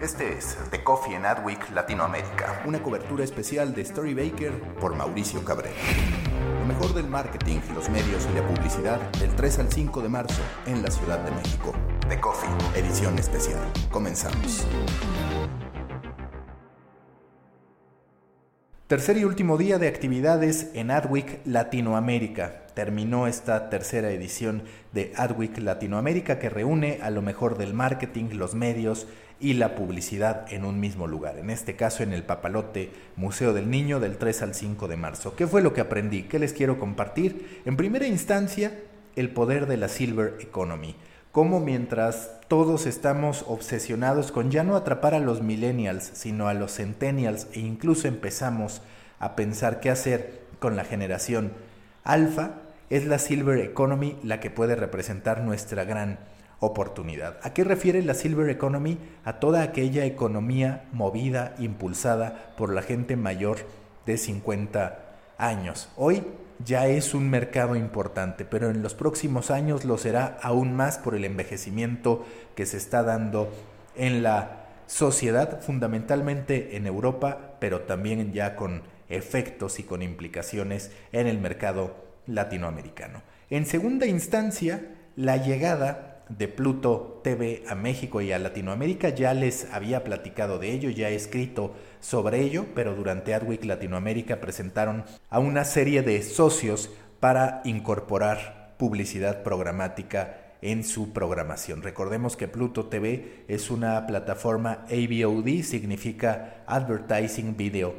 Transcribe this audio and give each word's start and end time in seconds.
Este 0.00 0.32
es 0.32 0.56
The 0.70 0.82
Coffee 0.82 1.14
en 1.14 1.26
Adweek 1.26 1.72
Latinoamérica, 1.74 2.62
una 2.64 2.82
cobertura 2.82 3.22
especial 3.22 3.74
de 3.74 3.84
Storybaker 3.84 4.50
por 4.80 4.96
Mauricio 4.96 5.44
Cabrera. 5.44 5.76
Lo 6.58 6.64
mejor 6.64 6.94
del 6.94 7.06
marketing, 7.06 7.58
los 7.74 7.90
medios 7.90 8.26
y 8.32 8.34
la 8.34 8.46
publicidad 8.46 8.98
del 9.18 9.36
3 9.36 9.58
al 9.58 9.70
5 9.70 10.00
de 10.00 10.08
marzo 10.08 10.40
en 10.64 10.82
la 10.82 10.90
Ciudad 10.90 11.18
de 11.18 11.30
México. 11.32 11.74
The 12.08 12.18
Coffee, 12.18 12.48
edición 12.80 13.18
especial. 13.18 13.60
Comenzamos. 13.90 14.66
Tercer 18.86 19.18
y 19.18 19.24
último 19.24 19.58
día 19.58 19.78
de 19.78 19.86
actividades 19.86 20.70
en 20.72 20.90
Adweek 20.90 21.42
Latinoamérica. 21.44 22.66
Terminó 22.74 23.26
esta 23.26 23.68
tercera 23.68 24.10
edición 24.10 24.64
de 24.92 25.12
Adweek 25.14 25.58
Latinoamérica 25.58 26.38
que 26.38 26.48
reúne 26.48 27.00
a 27.02 27.10
lo 27.10 27.20
mejor 27.20 27.58
del 27.58 27.74
marketing, 27.74 28.30
los 28.32 28.54
medios 28.54 29.06
y 29.40 29.54
la 29.54 29.74
publicidad 29.74 30.46
en 30.52 30.64
un 30.64 30.78
mismo 30.78 31.06
lugar. 31.06 31.38
En 31.38 31.50
este 31.50 31.74
caso 31.74 32.02
en 32.02 32.12
el 32.12 32.22
Papalote 32.22 32.92
Museo 33.16 33.52
del 33.52 33.70
Niño 33.70 33.98
del 33.98 34.18
3 34.18 34.42
al 34.42 34.54
5 34.54 34.86
de 34.86 34.96
marzo. 34.96 35.34
¿Qué 35.34 35.46
fue 35.46 35.62
lo 35.62 35.72
que 35.72 35.80
aprendí? 35.80 36.24
¿Qué 36.24 36.38
les 36.38 36.52
quiero 36.52 36.78
compartir? 36.78 37.62
En 37.64 37.76
primera 37.76 38.06
instancia, 38.06 38.78
el 39.16 39.30
poder 39.30 39.66
de 39.66 39.78
la 39.78 39.88
Silver 39.88 40.36
Economy 40.40 40.94
cómo 41.32 41.60
mientras 41.60 42.32
todos 42.48 42.86
estamos 42.86 43.44
obsesionados 43.46 44.32
con 44.32 44.50
ya 44.50 44.64
no 44.64 44.74
atrapar 44.74 45.14
a 45.14 45.20
los 45.20 45.42
millennials, 45.42 46.10
sino 46.12 46.48
a 46.48 46.54
los 46.54 46.74
centennials 46.74 47.46
e 47.52 47.60
incluso 47.60 48.08
empezamos 48.08 48.82
a 49.20 49.36
pensar 49.36 49.80
qué 49.80 49.90
hacer 49.90 50.40
con 50.58 50.76
la 50.76 50.84
generación 50.84 51.52
alfa, 52.02 52.54
es 52.88 53.06
la 53.06 53.18
Silver 53.18 53.58
Economy 53.58 54.18
la 54.24 54.40
que 54.40 54.50
puede 54.50 54.74
representar 54.74 55.42
nuestra 55.42 55.84
gran 55.84 56.18
oportunidad. 56.60 57.38
¿A 57.42 57.52
qué 57.52 57.64
refiere 57.64 58.02
la 58.02 58.14
Silver 58.14 58.48
Economy? 58.50 58.98
A 59.24 59.40
toda 59.40 59.62
aquella 59.62 60.04
economía 60.04 60.84
movida, 60.92 61.54
impulsada 61.58 62.54
por 62.56 62.72
la 62.72 62.82
gente 62.82 63.16
mayor 63.16 63.58
de 64.06 64.18
50 64.18 64.98
años. 65.38 65.88
Hoy 65.96 66.22
ya 66.64 66.86
es 66.86 67.14
un 67.14 67.30
mercado 67.30 67.76
importante, 67.76 68.44
pero 68.44 68.70
en 68.70 68.82
los 68.82 68.94
próximos 68.94 69.50
años 69.50 69.84
lo 69.84 69.96
será 69.98 70.38
aún 70.42 70.76
más 70.76 70.98
por 70.98 71.14
el 71.14 71.24
envejecimiento 71.24 72.24
que 72.54 72.66
se 72.66 72.76
está 72.76 73.02
dando 73.02 73.50
en 73.96 74.22
la 74.22 74.66
sociedad, 74.86 75.60
fundamentalmente 75.62 76.76
en 76.76 76.86
Europa, 76.86 77.56
pero 77.60 77.82
también 77.82 78.32
ya 78.32 78.56
con 78.56 78.82
efectos 79.08 79.78
y 79.78 79.84
con 79.84 80.02
implicaciones 80.02 80.92
en 81.12 81.26
el 81.26 81.38
mercado 81.38 81.96
latinoamericano. 82.26 83.22
En 83.48 83.66
segunda 83.66 84.06
instancia, 84.06 84.82
la 85.16 85.36
llegada 85.36 86.09
de 86.36 86.48
Pluto 86.48 87.20
TV 87.22 87.64
a 87.68 87.74
México 87.74 88.20
y 88.20 88.32
a 88.32 88.38
Latinoamérica. 88.38 89.10
Ya 89.10 89.34
les 89.34 89.72
había 89.72 90.04
platicado 90.04 90.58
de 90.58 90.72
ello, 90.72 90.90
ya 90.90 91.10
he 91.10 91.14
escrito 91.14 91.74
sobre 92.00 92.40
ello, 92.40 92.66
pero 92.74 92.94
durante 92.94 93.34
Adweek 93.34 93.64
Latinoamérica 93.64 94.40
presentaron 94.40 95.04
a 95.28 95.38
una 95.38 95.64
serie 95.64 96.02
de 96.02 96.22
socios 96.22 96.90
para 97.18 97.60
incorporar 97.64 98.74
publicidad 98.78 99.42
programática 99.42 100.54
en 100.62 100.84
su 100.84 101.12
programación. 101.12 101.82
Recordemos 101.82 102.36
que 102.36 102.48
Pluto 102.48 102.86
TV 102.86 103.44
es 103.48 103.70
una 103.70 104.06
plataforma 104.06 104.86
AVOD, 104.90 105.62
significa 105.62 106.64
Advertising 106.66 107.56
Video 107.56 107.94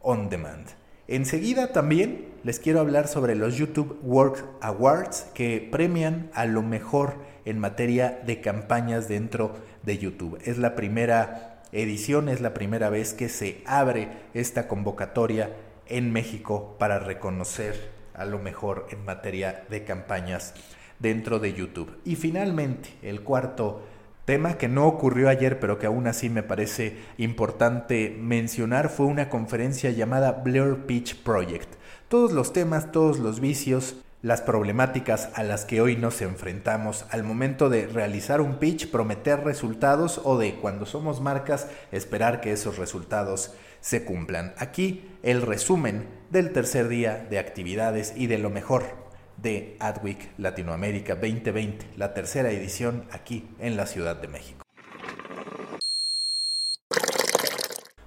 On 0.00 0.28
Demand. 0.28 0.83
Enseguida 1.06 1.72
también 1.72 2.32
les 2.44 2.58
quiero 2.58 2.80
hablar 2.80 3.08
sobre 3.08 3.34
los 3.34 3.56
YouTube 3.56 3.98
Work 4.02 4.42
Awards 4.62 5.26
que 5.34 5.68
premian 5.70 6.30
a 6.32 6.46
lo 6.46 6.62
mejor 6.62 7.16
en 7.44 7.58
materia 7.58 8.22
de 8.24 8.40
campañas 8.40 9.06
dentro 9.06 9.54
de 9.82 9.98
YouTube. 9.98 10.38
Es 10.44 10.56
la 10.56 10.74
primera 10.74 11.62
edición, 11.72 12.30
es 12.30 12.40
la 12.40 12.54
primera 12.54 12.88
vez 12.88 13.12
que 13.12 13.28
se 13.28 13.62
abre 13.66 14.08
esta 14.32 14.66
convocatoria 14.66 15.54
en 15.88 16.10
México 16.10 16.76
para 16.78 16.98
reconocer 16.98 17.90
a 18.14 18.24
lo 18.24 18.38
mejor 18.38 18.86
en 18.90 19.04
materia 19.04 19.64
de 19.68 19.84
campañas 19.84 20.54
dentro 21.00 21.38
de 21.38 21.52
YouTube. 21.52 21.98
Y 22.06 22.16
finalmente, 22.16 22.88
el 23.02 23.20
cuarto 23.22 23.82
tema 24.24 24.56
que 24.58 24.68
no 24.68 24.86
ocurrió 24.86 25.28
ayer, 25.28 25.60
pero 25.60 25.78
que 25.78 25.86
aún 25.86 26.06
así 26.06 26.30
me 26.30 26.42
parece 26.42 26.96
importante 27.18 28.16
mencionar, 28.20 28.88
fue 28.88 29.06
una 29.06 29.28
conferencia 29.28 29.90
llamada 29.90 30.32
Blur 30.32 30.86
Pitch 30.86 31.22
Project. 31.22 31.74
Todos 32.08 32.32
los 32.32 32.52
temas, 32.52 32.92
todos 32.92 33.18
los 33.18 33.40
vicios, 33.40 33.96
las 34.22 34.40
problemáticas 34.40 35.28
a 35.34 35.42
las 35.42 35.66
que 35.66 35.82
hoy 35.82 35.96
nos 35.96 36.22
enfrentamos 36.22 37.04
al 37.10 37.24
momento 37.24 37.68
de 37.68 37.86
realizar 37.86 38.40
un 38.40 38.54
pitch, 38.54 38.90
prometer 38.90 39.44
resultados 39.44 40.18
o 40.24 40.38
de 40.38 40.54
cuando 40.54 40.86
somos 40.86 41.20
marcas 41.20 41.68
esperar 41.92 42.40
que 42.40 42.52
esos 42.52 42.78
resultados 42.78 43.52
se 43.82 44.06
cumplan. 44.06 44.54
Aquí 44.56 45.06
el 45.22 45.42
resumen 45.42 46.06
del 46.30 46.54
tercer 46.54 46.88
día 46.88 47.26
de 47.28 47.38
actividades 47.38 48.14
y 48.16 48.26
de 48.26 48.38
lo 48.38 48.48
mejor 48.48 49.03
de 49.36 49.76
Adweek 49.80 50.30
Latinoamérica 50.38 51.14
2020, 51.14 51.86
la 51.96 52.14
tercera 52.14 52.50
edición 52.50 53.04
aquí 53.10 53.48
en 53.58 53.76
la 53.76 53.86
Ciudad 53.86 54.16
de 54.16 54.28
México. 54.28 54.64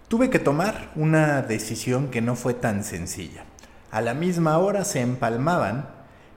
Tuve 0.08 0.30
que 0.30 0.40
tomar 0.40 0.92
una 0.96 1.42
decisión 1.42 2.10
que 2.10 2.22
no 2.22 2.36
fue 2.36 2.54
tan 2.54 2.84
sencilla. 2.84 3.44
A 3.92 4.02
la 4.02 4.14
misma 4.14 4.58
hora 4.58 4.86
se 4.86 5.02
empalmaban 5.02 5.90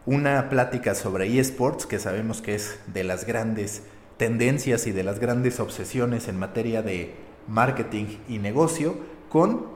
una 0.06 0.49
plática 0.49 0.95
sobre 0.95 1.39
eSports, 1.39 1.87
que 1.87 1.99
sabemos 1.99 2.43
que 2.43 2.57
es 2.57 2.81
de 2.89 3.05
las 3.05 3.27
grandes 3.27 3.83
tendencias 4.17 4.87
y 4.87 4.93
de 4.93 5.05
las 5.05 5.21
grandes 5.21 5.61
obsesiones 5.61 6.28
en 6.28 6.39
materia 6.39 6.83
de 6.83 7.15
marketing 7.47 8.19
y 8.28 8.39
negocio, 8.39 8.97
con 9.28 9.69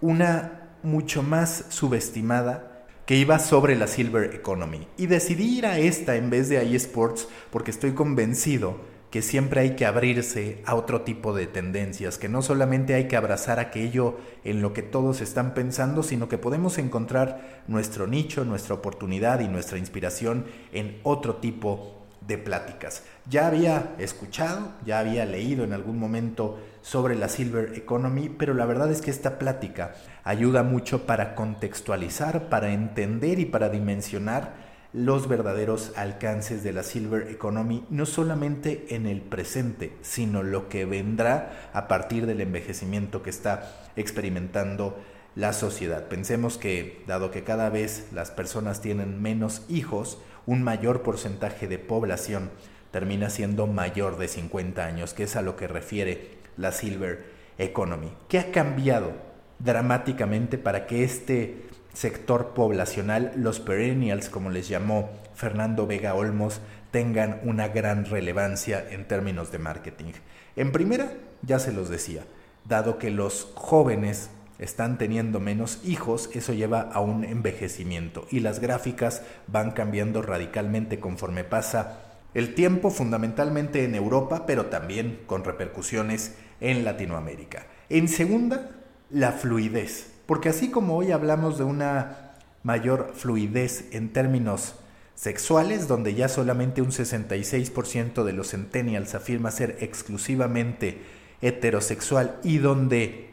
una 0.00 0.70
mucho 0.82 1.22
más 1.22 1.66
subestimada 1.68 2.75
que 3.06 3.16
iba 3.16 3.38
sobre 3.38 3.76
la 3.76 3.86
Silver 3.86 4.34
Economy. 4.34 4.88
Y 4.98 5.06
decidí 5.06 5.58
ir 5.58 5.66
a 5.66 5.78
esta 5.78 6.16
en 6.16 6.28
vez 6.28 6.48
de 6.48 6.58
a 6.58 6.62
eSports 6.62 7.28
porque 7.50 7.70
estoy 7.70 7.92
convencido 7.92 8.78
que 9.10 9.22
siempre 9.22 9.60
hay 9.60 9.76
que 9.76 9.86
abrirse 9.86 10.60
a 10.66 10.74
otro 10.74 11.02
tipo 11.02 11.32
de 11.32 11.46
tendencias, 11.46 12.18
que 12.18 12.28
no 12.28 12.42
solamente 12.42 12.94
hay 12.94 13.06
que 13.06 13.16
abrazar 13.16 13.60
aquello 13.60 14.16
en 14.44 14.60
lo 14.60 14.72
que 14.72 14.82
todos 14.82 15.20
están 15.20 15.54
pensando, 15.54 16.02
sino 16.02 16.28
que 16.28 16.36
podemos 16.36 16.78
encontrar 16.78 17.62
nuestro 17.68 18.08
nicho, 18.08 18.44
nuestra 18.44 18.74
oportunidad 18.74 19.38
y 19.40 19.48
nuestra 19.48 19.78
inspiración 19.78 20.44
en 20.72 20.98
otro 21.04 21.36
tipo 21.36 21.96
de 22.26 22.38
pláticas. 22.38 23.04
Ya 23.30 23.46
había 23.46 23.94
escuchado, 23.98 24.72
ya 24.84 24.98
había 24.98 25.24
leído 25.24 25.62
en 25.62 25.72
algún 25.72 25.98
momento 25.98 26.58
sobre 26.82 27.14
la 27.14 27.28
Silver 27.28 27.74
Economy, 27.76 28.28
pero 28.28 28.54
la 28.54 28.66
verdad 28.66 28.90
es 28.90 29.00
que 29.00 29.10
esta 29.10 29.38
plática 29.38 29.94
ayuda 30.26 30.64
mucho 30.64 31.06
para 31.06 31.36
contextualizar, 31.36 32.48
para 32.48 32.72
entender 32.72 33.38
y 33.38 33.44
para 33.44 33.68
dimensionar 33.68 34.66
los 34.92 35.28
verdaderos 35.28 35.92
alcances 35.94 36.64
de 36.64 36.72
la 36.72 36.82
Silver 36.82 37.28
Economy, 37.30 37.84
no 37.90 38.06
solamente 38.06 38.86
en 38.96 39.06
el 39.06 39.20
presente, 39.20 39.92
sino 40.02 40.42
lo 40.42 40.68
que 40.68 40.84
vendrá 40.84 41.70
a 41.72 41.86
partir 41.86 42.26
del 42.26 42.40
envejecimiento 42.40 43.22
que 43.22 43.30
está 43.30 43.72
experimentando 43.94 44.98
la 45.36 45.52
sociedad. 45.52 46.08
Pensemos 46.08 46.58
que, 46.58 47.04
dado 47.06 47.30
que 47.30 47.44
cada 47.44 47.70
vez 47.70 48.08
las 48.12 48.32
personas 48.32 48.80
tienen 48.80 49.22
menos 49.22 49.64
hijos, 49.68 50.18
un 50.44 50.64
mayor 50.64 51.02
porcentaje 51.02 51.68
de 51.68 51.78
población 51.78 52.50
termina 52.90 53.30
siendo 53.30 53.68
mayor 53.68 54.18
de 54.18 54.26
50 54.26 54.84
años, 54.84 55.14
que 55.14 55.22
es 55.22 55.36
a 55.36 55.42
lo 55.42 55.54
que 55.54 55.68
refiere 55.68 56.38
la 56.56 56.72
Silver 56.72 57.26
Economy. 57.58 58.10
¿Qué 58.28 58.40
ha 58.40 58.50
cambiado 58.50 59.35
dramáticamente 59.58 60.58
para 60.58 60.86
que 60.86 61.04
este 61.04 61.66
sector 61.92 62.54
poblacional, 62.54 63.32
los 63.36 63.60
perennials, 63.60 64.28
como 64.28 64.50
les 64.50 64.68
llamó 64.68 65.10
Fernando 65.34 65.86
Vega 65.86 66.14
Olmos, 66.14 66.60
tengan 66.90 67.40
una 67.44 67.68
gran 67.68 68.04
relevancia 68.04 68.84
en 68.90 69.08
términos 69.08 69.50
de 69.50 69.58
marketing. 69.58 70.12
En 70.56 70.72
primera, 70.72 71.12
ya 71.42 71.58
se 71.58 71.72
los 71.72 71.88
decía, 71.88 72.24
dado 72.64 72.98
que 72.98 73.10
los 73.10 73.50
jóvenes 73.54 74.30
están 74.58 74.98
teniendo 74.98 75.40
menos 75.40 75.80
hijos, 75.84 76.30
eso 76.32 76.52
lleva 76.52 76.80
a 76.80 77.00
un 77.00 77.24
envejecimiento 77.24 78.26
y 78.30 78.40
las 78.40 78.60
gráficas 78.60 79.22
van 79.46 79.70
cambiando 79.72 80.22
radicalmente 80.22 80.98
conforme 80.98 81.44
pasa 81.44 82.02
El 82.34 82.54
tiempo 82.54 82.90
fundamentalmente 82.90 83.84
en 83.84 83.94
Europa, 83.94 84.44
pero 84.46 84.66
también 84.66 85.20
con 85.26 85.42
repercusiones 85.44 86.34
en 86.60 86.84
Latinoamérica. 86.84 87.66
En 87.88 88.08
segunda, 88.08 88.72
la 89.10 89.32
fluidez, 89.32 90.12
porque 90.26 90.48
así 90.48 90.70
como 90.70 90.96
hoy 90.96 91.12
hablamos 91.12 91.58
de 91.58 91.64
una 91.64 92.32
mayor 92.62 93.12
fluidez 93.14 93.86
en 93.92 94.12
términos 94.12 94.74
sexuales, 95.14 95.88
donde 95.88 96.14
ya 96.14 96.28
solamente 96.28 96.82
un 96.82 96.90
66% 96.90 98.24
de 98.24 98.32
los 98.32 98.50
centennials 98.50 99.14
afirma 99.14 99.50
ser 99.50 99.78
exclusivamente 99.80 101.00
heterosexual 101.40 102.38
y 102.42 102.58
donde 102.58 103.30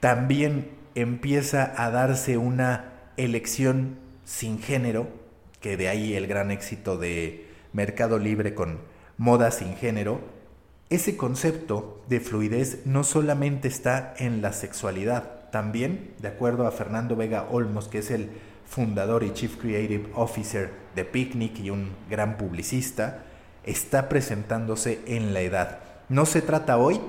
también 0.00 0.70
empieza 0.94 1.72
a 1.76 1.90
darse 1.90 2.36
una 2.36 2.92
elección 3.16 3.98
sin 4.24 4.60
género, 4.60 5.08
que 5.60 5.76
de 5.76 5.88
ahí 5.88 6.14
el 6.14 6.26
gran 6.26 6.50
éxito 6.50 6.96
de 6.96 7.46
Mercado 7.72 8.18
Libre 8.18 8.54
con 8.54 8.78
moda 9.18 9.50
sin 9.50 9.76
género, 9.76 10.20
ese 10.90 11.16
concepto 11.16 12.02
de 12.08 12.18
fluidez 12.18 12.80
no 12.84 13.04
solamente 13.04 13.68
está 13.68 14.12
en 14.18 14.42
la 14.42 14.52
sexualidad, 14.52 15.48
también, 15.50 16.14
de 16.18 16.28
acuerdo 16.28 16.66
a 16.66 16.72
Fernando 16.72 17.14
Vega 17.16 17.46
Olmos, 17.50 17.88
que 17.88 17.98
es 17.98 18.10
el 18.10 18.30
fundador 18.66 19.22
y 19.22 19.32
Chief 19.32 19.56
Creative 19.56 20.10
Officer 20.14 20.70
de 20.94 21.04
Picnic 21.04 21.58
y 21.60 21.70
un 21.70 21.90
gran 22.08 22.36
publicista, 22.36 23.24
está 23.64 24.08
presentándose 24.08 25.00
en 25.06 25.32
la 25.32 25.40
edad. 25.40 25.78
No 26.08 26.26
se 26.26 26.42
trata 26.42 26.76
hoy, 26.76 27.00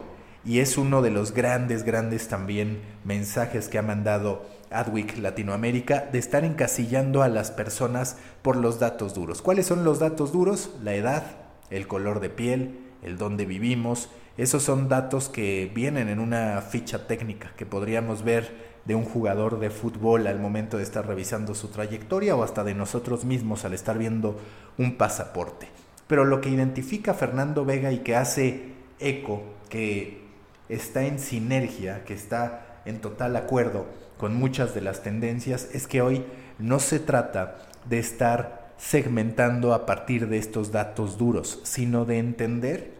y 0.45 0.59
es 0.59 0.77
uno 0.77 1.01
de 1.01 1.11
los 1.11 1.33
grandes, 1.33 1.83
grandes 1.83 2.27
también 2.27 2.81
mensajes 3.03 3.67
que 3.67 3.77
ha 3.77 3.83
mandado 3.83 4.45
Adweek 4.69 5.17
Latinoamérica, 5.17 6.07
de 6.11 6.19
estar 6.19 6.45
encasillando 6.45 7.23
a 7.23 7.29
las 7.29 7.49
personas 7.49 8.17
por 8.43 8.57
los 8.57 8.79
datos 8.79 9.13
duros. 9.15 9.41
¿Cuáles 9.41 9.65
son 9.65 9.83
los 9.83 9.99
datos 9.99 10.31
duros? 10.31 10.71
La 10.83 10.93
edad, 10.93 11.23
el 11.69 11.87
color 11.87 12.19
de 12.19 12.29
piel, 12.29 12.90
el 13.03 13.17
dónde 13.17 13.45
vivimos. 13.45 14.09
Esos 14.37 14.63
son 14.63 14.89
datos 14.89 15.29
que 15.29 15.71
vienen 15.73 16.09
en 16.09 16.19
una 16.19 16.61
ficha 16.61 17.07
técnica 17.07 17.53
que 17.55 17.65
podríamos 17.65 18.23
ver 18.23 18.71
de 18.85 18.95
un 18.95 19.05
jugador 19.05 19.59
de 19.59 19.69
fútbol 19.69 20.27
al 20.27 20.39
momento 20.39 20.77
de 20.77 20.83
estar 20.83 21.05
revisando 21.05 21.53
su 21.53 21.67
trayectoria 21.67 22.35
o 22.35 22.43
hasta 22.43 22.63
de 22.63 22.73
nosotros 22.73 23.25
mismos 23.25 23.65
al 23.65 23.73
estar 23.73 23.97
viendo 23.97 24.39
un 24.77 24.97
pasaporte. 24.97 25.67
Pero 26.07 26.25
lo 26.25 26.41
que 26.41 26.49
identifica 26.49 27.13
Fernando 27.13 27.63
Vega 27.63 27.91
y 27.91 27.99
que 27.99 28.15
hace 28.15 28.73
eco, 28.99 29.43
que 29.69 30.21
está 30.69 31.05
en 31.05 31.19
sinergia, 31.19 32.03
que 32.05 32.13
está 32.13 32.81
en 32.85 32.99
total 32.99 33.35
acuerdo 33.35 33.85
con 34.17 34.35
muchas 34.35 34.73
de 34.73 34.81
las 34.81 35.03
tendencias, 35.03 35.69
es 35.73 35.87
que 35.87 36.01
hoy 36.01 36.25
no 36.59 36.79
se 36.79 36.99
trata 36.99 37.57
de 37.85 37.99
estar 37.99 38.60
segmentando 38.81 39.75
a 39.75 39.85
partir 39.85 40.27
de 40.27 40.37
estos 40.37 40.71
datos 40.71 41.17
duros, 41.17 41.59
sino 41.63 42.03
de 42.03 42.17
entender 42.17 42.91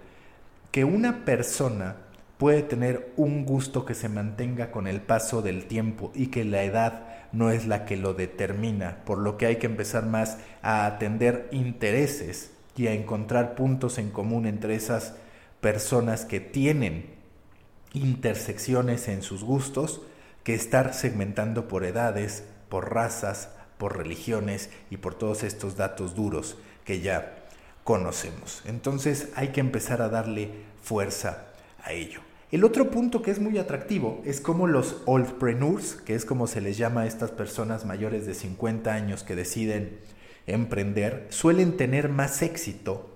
que 0.72 0.86
una 0.86 1.26
persona 1.26 1.96
puede 2.38 2.62
tener 2.62 3.12
un 3.18 3.46
gusto 3.46 3.84
que 3.84 3.96
se 3.96 4.08
mantenga 4.08 4.72
con 4.72 4.86
el 4.88 5.02
paso 5.02 5.42
del 5.42 5.66
tiempo 5.66 6.12
y 6.14 6.28
que 6.28 6.46
la 6.46 6.64
edad 6.64 7.08
no 7.32 7.50
es 7.50 7.66
la 7.66 7.86
que 7.86 7.98
lo 7.98 8.14
determina, 8.14 9.00
por 9.06 9.18
lo 9.18 9.38
que 9.38 9.48
hay 9.48 9.56
que 9.56 9.66
empezar 9.66 10.06
más 10.06 10.38
a 10.62 10.86
atender 10.86 11.50
intereses 11.52 12.52
y 12.78 12.88
a 12.88 12.94
encontrar 12.94 13.56
puntos 13.56 13.98
en 13.98 14.12
común 14.12 14.46
entre 14.46 14.76
esas 14.76 15.16
personas 15.62 16.26
que 16.26 16.40
tienen 16.40 17.10
intersecciones 17.94 19.08
en 19.08 19.24
sus 19.24 19.44
gustos 19.44 20.02
que 20.44 20.54
estar 20.54 20.94
segmentando 20.94 21.68
por 21.68 21.84
edades, 21.84 22.44
por 22.70 22.94
razas, 22.94 23.50
por 23.82 23.98
religiones 23.98 24.70
y 24.92 24.98
por 24.98 25.16
todos 25.16 25.42
estos 25.42 25.76
datos 25.76 26.14
duros 26.14 26.56
que 26.86 27.02
ya 27.02 27.48
conocemos. 27.84 28.62
Entonces 28.66 29.30
hay 29.34 29.48
que 29.48 29.60
empezar 29.60 30.04
a 30.04 30.10
darle 30.10 30.52
fuerza 30.84 31.48
a 31.84 31.92
ello. 31.92 32.20
El 32.52 32.64
otro 32.64 32.92
punto 32.92 33.24
que 33.24 33.32
es 33.32 33.40
muy 33.40 33.58
atractivo 33.58 34.22
es 34.24 34.40
cómo 34.40 34.68
los 34.68 34.98
oldpreneurs, 35.08 35.96
que 35.96 36.14
es 36.14 36.26
como 36.26 36.46
se 36.46 36.62
les 36.62 36.78
llama 36.78 37.02
a 37.02 37.06
estas 37.08 37.32
personas 37.32 37.84
mayores 37.84 38.28
de 38.28 38.36
50 38.36 38.94
años 38.94 39.24
que 39.24 39.36
deciden 39.36 39.98
emprender, 40.46 41.26
suelen 41.32 41.76
tener 41.76 42.08
más 42.08 42.44
éxito 42.44 43.10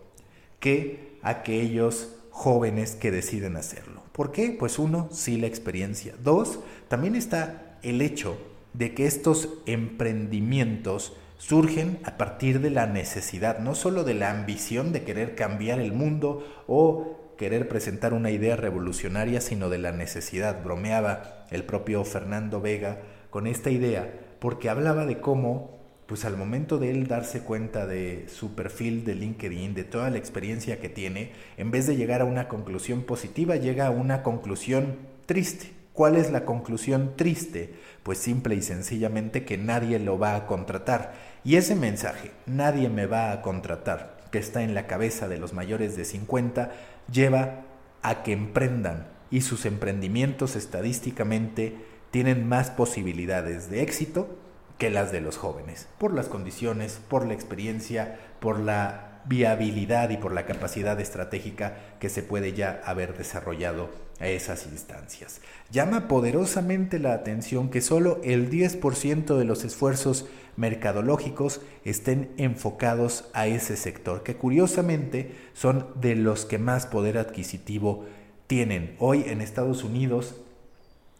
que 0.59 1.19
aquellos 1.21 2.15
jóvenes 2.31 2.95
que 2.95 3.11
deciden 3.11 3.55
hacerlo. 3.55 4.01
¿Por 4.13 4.31
qué? 4.31 4.49
Pues 4.57 4.79
uno, 4.79 5.09
sí 5.11 5.37
la 5.37 5.45
experiencia. 5.45 6.15
Dos, 6.23 6.57
también 6.87 7.15
está 7.15 7.77
el 7.83 8.01
hecho 8.01 8.35
de 8.77 8.93
que 8.93 9.05
estos 9.05 9.49
emprendimientos 9.65 11.13
surgen 11.37 11.99
a 12.03 12.17
partir 12.17 12.61
de 12.61 12.69
la 12.69 12.87
necesidad, 12.87 13.59
no 13.59 13.75
solo 13.75 14.03
de 14.03 14.13
la 14.13 14.31
ambición 14.31 14.91
de 14.91 15.03
querer 15.03 15.35
cambiar 15.35 15.79
el 15.79 15.93
mundo 15.93 16.45
o 16.67 17.33
querer 17.37 17.67
presentar 17.67 18.13
una 18.13 18.31
idea 18.31 18.55
revolucionaria, 18.55 19.41
sino 19.41 19.69
de 19.69 19.77
la 19.77 19.91
necesidad. 19.91 20.63
Bromeaba 20.63 21.45
el 21.51 21.63
propio 21.63 22.03
Fernando 22.03 22.61
Vega 22.61 22.99
con 23.29 23.47
esta 23.47 23.69
idea, 23.69 24.11
porque 24.39 24.69
hablaba 24.69 25.05
de 25.05 25.19
cómo, 25.19 25.77
pues 26.05 26.23
al 26.23 26.37
momento 26.37 26.77
de 26.77 26.91
él 26.91 27.07
darse 27.07 27.41
cuenta 27.41 27.85
de 27.85 28.25
su 28.29 28.55
perfil 28.55 29.03
de 29.03 29.15
LinkedIn, 29.15 29.73
de 29.73 29.83
toda 29.83 30.09
la 30.09 30.17
experiencia 30.17 30.79
que 30.79 30.89
tiene, 30.89 31.31
en 31.57 31.71
vez 31.71 31.87
de 31.87 31.97
llegar 31.97 32.21
a 32.21 32.25
una 32.25 32.47
conclusión 32.47 33.03
positiva, 33.03 33.57
llega 33.57 33.87
a 33.87 33.91
una 33.91 34.23
conclusión 34.23 34.95
triste. 35.25 35.84
¿Cuál 35.95 36.17
es 36.17 36.29
la 36.29 36.43
conclusión 36.43 37.13
triste? 37.15 37.73
Pues 38.03 38.17
simple 38.17 38.53
y 38.55 38.61
sencillamente 38.61 39.45
que 39.45 39.57
nadie 39.57 39.97
lo 39.97 40.19
va 40.19 40.35
a 40.35 40.45
contratar. 40.45 41.13
Y 41.45 41.55
ese 41.55 41.73
mensaje, 41.73 42.31
nadie 42.45 42.89
me 42.89 43.05
va 43.05 43.31
a 43.31 43.41
contratar, 43.41 44.17
que 44.29 44.37
está 44.37 44.61
en 44.61 44.73
la 44.73 44.87
cabeza 44.87 45.29
de 45.29 45.37
los 45.37 45.53
mayores 45.53 45.95
de 45.95 46.03
50, 46.03 46.73
lleva 47.09 47.61
a 48.01 48.23
que 48.23 48.33
emprendan 48.33 49.07
y 49.31 49.39
sus 49.39 49.65
emprendimientos 49.65 50.57
estadísticamente 50.57 51.77
tienen 52.11 52.45
más 52.45 52.71
posibilidades 52.71 53.69
de 53.69 53.81
éxito 53.81 54.37
que 54.77 54.89
las 54.89 55.13
de 55.13 55.21
los 55.21 55.37
jóvenes, 55.37 55.87
por 55.97 56.13
las 56.13 56.27
condiciones, 56.27 56.99
por 57.07 57.25
la 57.25 57.33
experiencia, 57.33 58.19
por 58.41 58.59
la 58.59 59.14
viabilidad 59.27 60.09
y 60.09 60.17
por 60.17 60.33
la 60.33 60.45
capacidad 60.45 60.99
estratégica 60.99 61.77
que 61.99 62.09
se 62.09 62.23
puede 62.23 62.53
ya 62.53 62.81
haber 62.85 63.17
desarrollado 63.17 63.89
a 64.19 64.27
esas 64.27 64.65
instancias. 64.67 65.41
Llama 65.71 66.07
poderosamente 66.07 66.99
la 66.99 67.13
atención 67.13 67.69
que 67.69 67.81
solo 67.81 68.21
el 68.23 68.49
10% 68.49 69.37
de 69.37 69.45
los 69.45 69.63
esfuerzos 69.63 70.27
mercadológicos 70.57 71.61
estén 71.83 72.31
enfocados 72.37 73.25
a 73.33 73.47
ese 73.47 73.75
sector, 73.75 74.23
que 74.23 74.35
curiosamente 74.35 75.35
son 75.53 75.87
de 75.95 76.15
los 76.15 76.45
que 76.45 76.59
más 76.59 76.85
poder 76.85 77.17
adquisitivo 77.17 78.05
tienen. 78.47 78.95
Hoy 78.99 79.25
en 79.27 79.41
Estados 79.41 79.83
Unidos, 79.83 80.35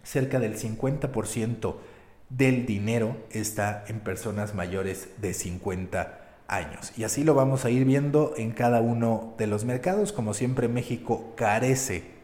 cerca 0.04 0.40
del 0.40 0.58
50% 0.58 1.76
del 2.30 2.66
dinero 2.66 3.18
está 3.30 3.84
en 3.88 4.00
personas 4.00 4.56
mayores 4.56 5.10
de 5.18 5.34
50 5.34 6.25
años. 6.48 6.92
Y 6.98 7.04
así 7.04 7.24
lo 7.24 7.34
vamos 7.34 7.66
a 7.66 7.70
ir 7.70 7.86
viendo 7.86 8.34
en 8.38 8.52
cada 8.52 8.82
uno 8.82 9.34
de 9.38 9.48
los 9.48 9.66
mercados. 9.66 10.12
Como 10.12 10.34
siempre, 10.34 10.68
México 10.68 11.34
carece 11.36 12.16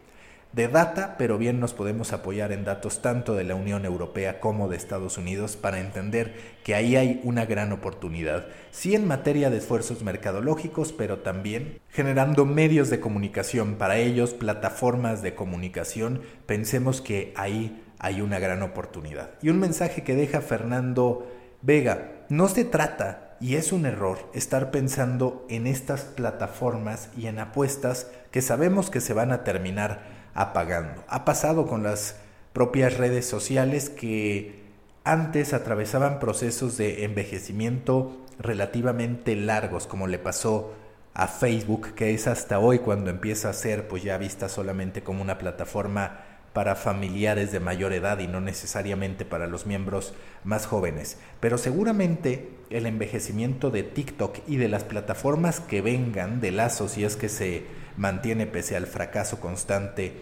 de 0.52 0.68
data, 0.68 1.16
pero 1.16 1.38
bien 1.38 1.60
nos 1.60 1.72
podemos 1.72 2.12
apoyar 2.12 2.52
en 2.52 2.64
datos 2.64 3.00
tanto 3.00 3.34
de 3.34 3.44
la 3.44 3.54
Unión 3.54 3.86
Europea 3.86 4.38
como 4.38 4.68
de 4.68 4.76
Estados 4.76 5.16
Unidos 5.16 5.56
para 5.56 5.80
entender 5.80 6.34
que 6.62 6.74
ahí 6.74 6.94
hay 6.94 7.20
una 7.24 7.46
gran 7.46 7.72
oportunidad, 7.72 8.46
sí 8.70 8.94
en 8.94 9.06
materia 9.08 9.48
de 9.48 9.56
esfuerzos 9.58 10.02
mercadológicos, 10.02 10.92
pero 10.92 11.20
también 11.20 11.80
generando 11.88 12.44
medios 12.44 12.90
de 12.90 13.00
comunicación 13.00 13.76
para 13.76 13.96
ellos, 13.96 14.34
plataformas 14.34 15.22
de 15.22 15.34
comunicación, 15.34 16.20
pensemos 16.44 17.00
que 17.00 17.32
ahí 17.36 17.82
hay 17.98 18.20
una 18.20 18.38
gran 18.38 18.62
oportunidad. 18.62 19.30
Y 19.40 19.48
un 19.48 19.58
mensaje 19.58 20.02
que 20.02 20.16
deja 20.16 20.42
Fernando 20.42 21.28
Vega, 21.62 22.21
no 22.32 22.48
se 22.48 22.64
trata, 22.64 23.36
y 23.40 23.56
es 23.56 23.72
un 23.72 23.84
error, 23.84 24.30
estar 24.32 24.70
pensando 24.70 25.44
en 25.50 25.66
estas 25.66 26.00
plataformas 26.00 27.10
y 27.14 27.26
en 27.26 27.38
apuestas 27.38 28.10
que 28.30 28.40
sabemos 28.40 28.88
que 28.88 29.02
se 29.02 29.12
van 29.12 29.32
a 29.32 29.44
terminar 29.44 30.00
apagando. 30.32 31.04
Ha 31.08 31.26
pasado 31.26 31.66
con 31.66 31.82
las 31.82 32.16
propias 32.54 32.96
redes 32.96 33.26
sociales 33.26 33.90
que 33.90 34.62
antes 35.04 35.52
atravesaban 35.52 36.20
procesos 36.20 36.78
de 36.78 37.04
envejecimiento 37.04 38.16
relativamente 38.38 39.36
largos, 39.36 39.86
como 39.86 40.06
le 40.06 40.18
pasó 40.18 40.72
a 41.12 41.26
Facebook, 41.28 41.92
que 41.94 42.14
es 42.14 42.26
hasta 42.26 42.60
hoy 42.60 42.78
cuando 42.78 43.10
empieza 43.10 43.50
a 43.50 43.52
ser 43.52 43.88
pues 43.88 44.04
ya 44.04 44.16
vista 44.16 44.48
solamente 44.48 45.02
como 45.02 45.20
una 45.20 45.36
plataforma 45.36 46.31
para 46.52 46.76
familiares 46.76 47.50
de 47.52 47.60
mayor 47.60 47.92
edad 47.92 48.18
y 48.18 48.26
no 48.26 48.40
necesariamente 48.40 49.24
para 49.24 49.46
los 49.46 49.66
miembros 49.66 50.12
más 50.44 50.66
jóvenes. 50.66 51.18
Pero 51.40 51.58
seguramente 51.58 52.50
el 52.70 52.86
envejecimiento 52.86 53.70
de 53.70 53.82
TikTok 53.82 54.38
y 54.46 54.56
de 54.56 54.68
las 54.68 54.84
plataformas 54.84 55.60
que 55.60 55.80
vengan 55.80 56.40
de 56.40 56.50
lazo, 56.50 56.88
si 56.88 57.04
es 57.04 57.16
que 57.16 57.28
se 57.28 57.64
mantiene 57.96 58.46
pese 58.46 58.76
al 58.76 58.86
fracaso 58.86 59.40
constante 59.40 60.12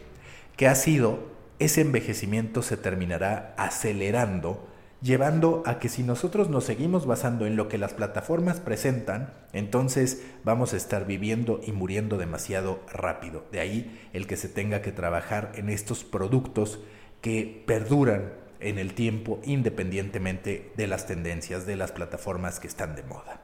que 0.56 0.68
ha 0.68 0.74
sido, 0.74 1.30
ese 1.58 1.82
envejecimiento 1.82 2.62
se 2.62 2.76
terminará 2.76 3.54
acelerando 3.56 4.69
llevando 5.02 5.62
a 5.66 5.78
que 5.78 5.88
si 5.88 6.02
nosotros 6.02 6.50
nos 6.50 6.64
seguimos 6.64 7.06
basando 7.06 7.46
en 7.46 7.56
lo 7.56 7.68
que 7.68 7.78
las 7.78 7.94
plataformas 7.94 8.60
presentan, 8.60 9.32
entonces 9.52 10.22
vamos 10.44 10.72
a 10.72 10.76
estar 10.76 11.06
viviendo 11.06 11.60
y 11.66 11.72
muriendo 11.72 12.18
demasiado 12.18 12.80
rápido. 12.92 13.44
De 13.50 13.60
ahí 13.60 14.08
el 14.12 14.26
que 14.26 14.36
se 14.36 14.48
tenga 14.48 14.82
que 14.82 14.92
trabajar 14.92 15.52
en 15.54 15.70
estos 15.70 16.04
productos 16.04 16.80
que 17.20 17.62
perduran 17.66 18.32
en 18.60 18.78
el 18.78 18.94
tiempo 18.94 19.40
independientemente 19.44 20.72
de 20.76 20.86
las 20.86 21.06
tendencias 21.06 21.66
de 21.66 21.76
las 21.76 21.92
plataformas 21.92 22.60
que 22.60 22.68
están 22.68 22.94
de 22.94 23.02
moda. 23.02 23.40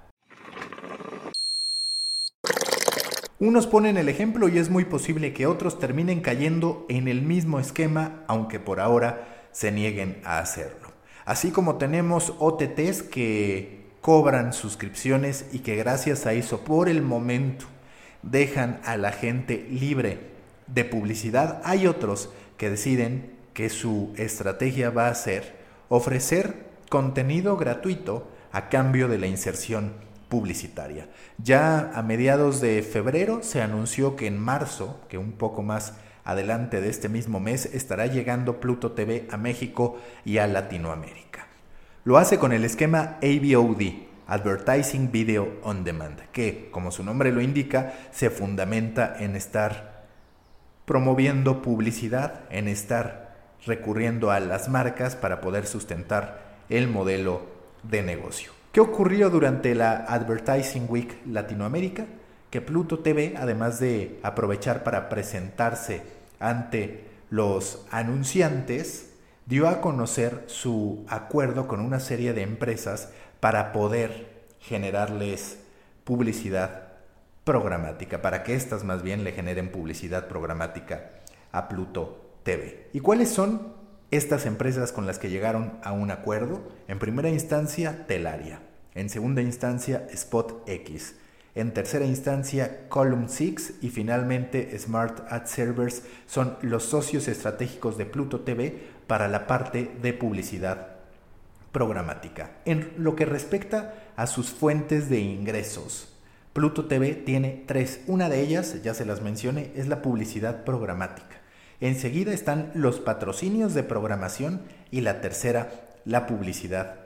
Unos 3.38 3.66
ponen 3.66 3.98
el 3.98 4.08
ejemplo 4.08 4.48
y 4.48 4.58
es 4.58 4.70
muy 4.70 4.86
posible 4.86 5.34
que 5.34 5.46
otros 5.46 5.78
terminen 5.78 6.20
cayendo 6.20 6.86
en 6.88 7.06
el 7.06 7.20
mismo 7.20 7.60
esquema, 7.60 8.24
aunque 8.28 8.60
por 8.60 8.80
ahora 8.80 9.48
se 9.52 9.72
nieguen 9.72 10.22
a 10.24 10.38
hacerlo. 10.38 10.85
Así 11.26 11.50
como 11.50 11.74
tenemos 11.74 12.32
OTTs 12.38 13.02
que 13.02 13.84
cobran 14.00 14.52
suscripciones 14.52 15.46
y 15.52 15.58
que 15.58 15.74
gracias 15.74 16.24
a 16.24 16.32
eso 16.32 16.60
por 16.60 16.88
el 16.88 17.02
momento 17.02 17.66
dejan 18.22 18.80
a 18.84 18.96
la 18.96 19.10
gente 19.10 19.66
libre 19.68 20.20
de 20.68 20.84
publicidad, 20.84 21.60
hay 21.64 21.88
otros 21.88 22.30
que 22.56 22.70
deciden 22.70 23.34
que 23.54 23.70
su 23.70 24.12
estrategia 24.16 24.90
va 24.90 25.08
a 25.08 25.14
ser 25.16 25.56
ofrecer 25.88 26.66
contenido 26.88 27.56
gratuito 27.56 28.28
a 28.52 28.68
cambio 28.68 29.08
de 29.08 29.18
la 29.18 29.26
inserción 29.26 29.94
publicitaria. 30.28 31.08
Ya 31.42 31.90
a 31.92 32.02
mediados 32.02 32.60
de 32.60 32.82
febrero 32.82 33.40
se 33.42 33.62
anunció 33.62 34.14
que 34.14 34.28
en 34.28 34.38
marzo, 34.38 35.00
que 35.08 35.18
un 35.18 35.32
poco 35.32 35.64
más 35.64 35.94
adelante 36.26 36.80
de 36.80 36.90
este 36.90 37.08
mismo 37.08 37.40
mes, 37.40 37.66
estará 37.66 38.06
llegando 38.06 38.60
Pluto 38.60 38.92
TV 38.92 39.26
a 39.30 39.38
México 39.38 39.98
y 40.24 40.38
a 40.38 40.46
Latinoamérica. 40.46 41.46
Lo 42.04 42.18
hace 42.18 42.38
con 42.38 42.52
el 42.52 42.64
esquema 42.64 43.16
AVOD, 43.22 43.82
Advertising 44.26 45.10
Video 45.10 45.58
On 45.62 45.84
Demand, 45.84 46.20
que, 46.32 46.68
como 46.70 46.90
su 46.90 47.02
nombre 47.02 47.32
lo 47.32 47.40
indica, 47.40 47.94
se 48.12 48.28
fundamenta 48.28 49.16
en 49.18 49.36
estar 49.36 50.04
promoviendo 50.84 51.62
publicidad, 51.62 52.40
en 52.50 52.68
estar 52.68 53.34
recurriendo 53.64 54.30
a 54.30 54.40
las 54.40 54.68
marcas 54.68 55.16
para 55.16 55.40
poder 55.40 55.66
sustentar 55.66 56.56
el 56.68 56.88
modelo 56.88 57.42
de 57.82 58.02
negocio. 58.02 58.52
¿Qué 58.72 58.80
ocurrió 58.80 59.30
durante 59.30 59.74
la 59.74 60.04
Advertising 60.08 60.86
Week 60.88 61.18
Latinoamérica? 61.26 62.06
Que 62.50 62.60
Pluto 62.60 62.98
TV, 62.98 63.34
además 63.36 63.80
de 63.80 64.20
aprovechar 64.22 64.84
para 64.84 65.08
presentarse 65.08 66.02
ante 66.40 67.04
los 67.30 67.86
anunciantes, 67.90 69.10
dio 69.46 69.68
a 69.68 69.80
conocer 69.80 70.44
su 70.46 71.04
acuerdo 71.08 71.68
con 71.68 71.80
una 71.80 72.00
serie 72.00 72.32
de 72.32 72.42
empresas 72.42 73.10
para 73.40 73.72
poder 73.72 74.44
generarles 74.60 75.58
publicidad 76.04 76.86
programática, 77.44 78.22
para 78.22 78.42
que 78.42 78.54
éstas 78.54 78.82
más 78.82 79.02
bien 79.02 79.22
le 79.22 79.32
generen 79.32 79.70
publicidad 79.70 80.26
programática 80.26 81.10
a 81.52 81.68
Pluto 81.68 82.38
TV. 82.42 82.88
¿Y 82.92 83.00
cuáles 83.00 83.30
son 83.30 83.74
estas 84.10 84.46
empresas 84.46 84.92
con 84.92 85.06
las 85.06 85.18
que 85.18 85.30
llegaron 85.30 85.78
a 85.82 85.92
un 85.92 86.10
acuerdo? 86.10 86.62
En 86.88 86.98
primera 86.98 87.28
instancia, 87.28 88.06
Telaria. 88.06 88.60
En 88.94 89.10
segunda 89.10 89.42
instancia, 89.42 90.08
SpotX. 90.14 91.14
En 91.56 91.72
tercera 91.72 92.04
instancia, 92.04 92.86
Column 92.90 93.30
6 93.30 93.76
y 93.80 93.88
finalmente 93.88 94.78
Smart 94.78 95.20
Ad 95.32 95.46
Servers 95.46 96.02
son 96.26 96.58
los 96.60 96.84
socios 96.84 97.28
estratégicos 97.28 97.96
de 97.96 98.04
Pluto 98.04 98.40
TV 98.40 98.78
para 99.06 99.26
la 99.26 99.46
parte 99.46 99.90
de 100.02 100.12
publicidad 100.12 100.88
programática. 101.72 102.58
En 102.66 102.92
lo 102.98 103.16
que 103.16 103.24
respecta 103.24 103.94
a 104.16 104.26
sus 104.26 104.50
fuentes 104.50 105.08
de 105.08 105.20
ingresos, 105.20 106.14
Pluto 106.52 106.84
TV 106.84 107.14
tiene 107.14 107.64
tres. 107.66 108.02
Una 108.06 108.28
de 108.28 108.42
ellas, 108.42 108.82
ya 108.82 108.92
se 108.92 109.06
las 109.06 109.22
mencioné, 109.22 109.72
es 109.76 109.88
la 109.88 110.02
publicidad 110.02 110.62
programática. 110.62 111.40
Enseguida 111.80 112.34
están 112.34 112.70
los 112.74 113.00
patrocinios 113.00 113.72
de 113.72 113.82
programación 113.82 114.60
y 114.90 115.00
la 115.00 115.22
tercera, 115.22 115.72
la 116.04 116.26
publicidad 116.26 116.96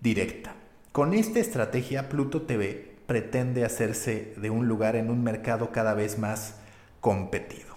directa. 0.00 0.54
Con 0.92 1.14
esta 1.14 1.40
estrategia, 1.40 2.08
Pluto 2.08 2.42
TV 2.42 2.87
pretende 3.08 3.64
hacerse 3.64 4.34
de 4.36 4.50
un 4.50 4.68
lugar 4.68 4.94
en 4.94 5.08
un 5.08 5.24
mercado 5.24 5.72
cada 5.72 5.94
vez 5.94 6.18
más 6.18 6.56
competido. 7.00 7.74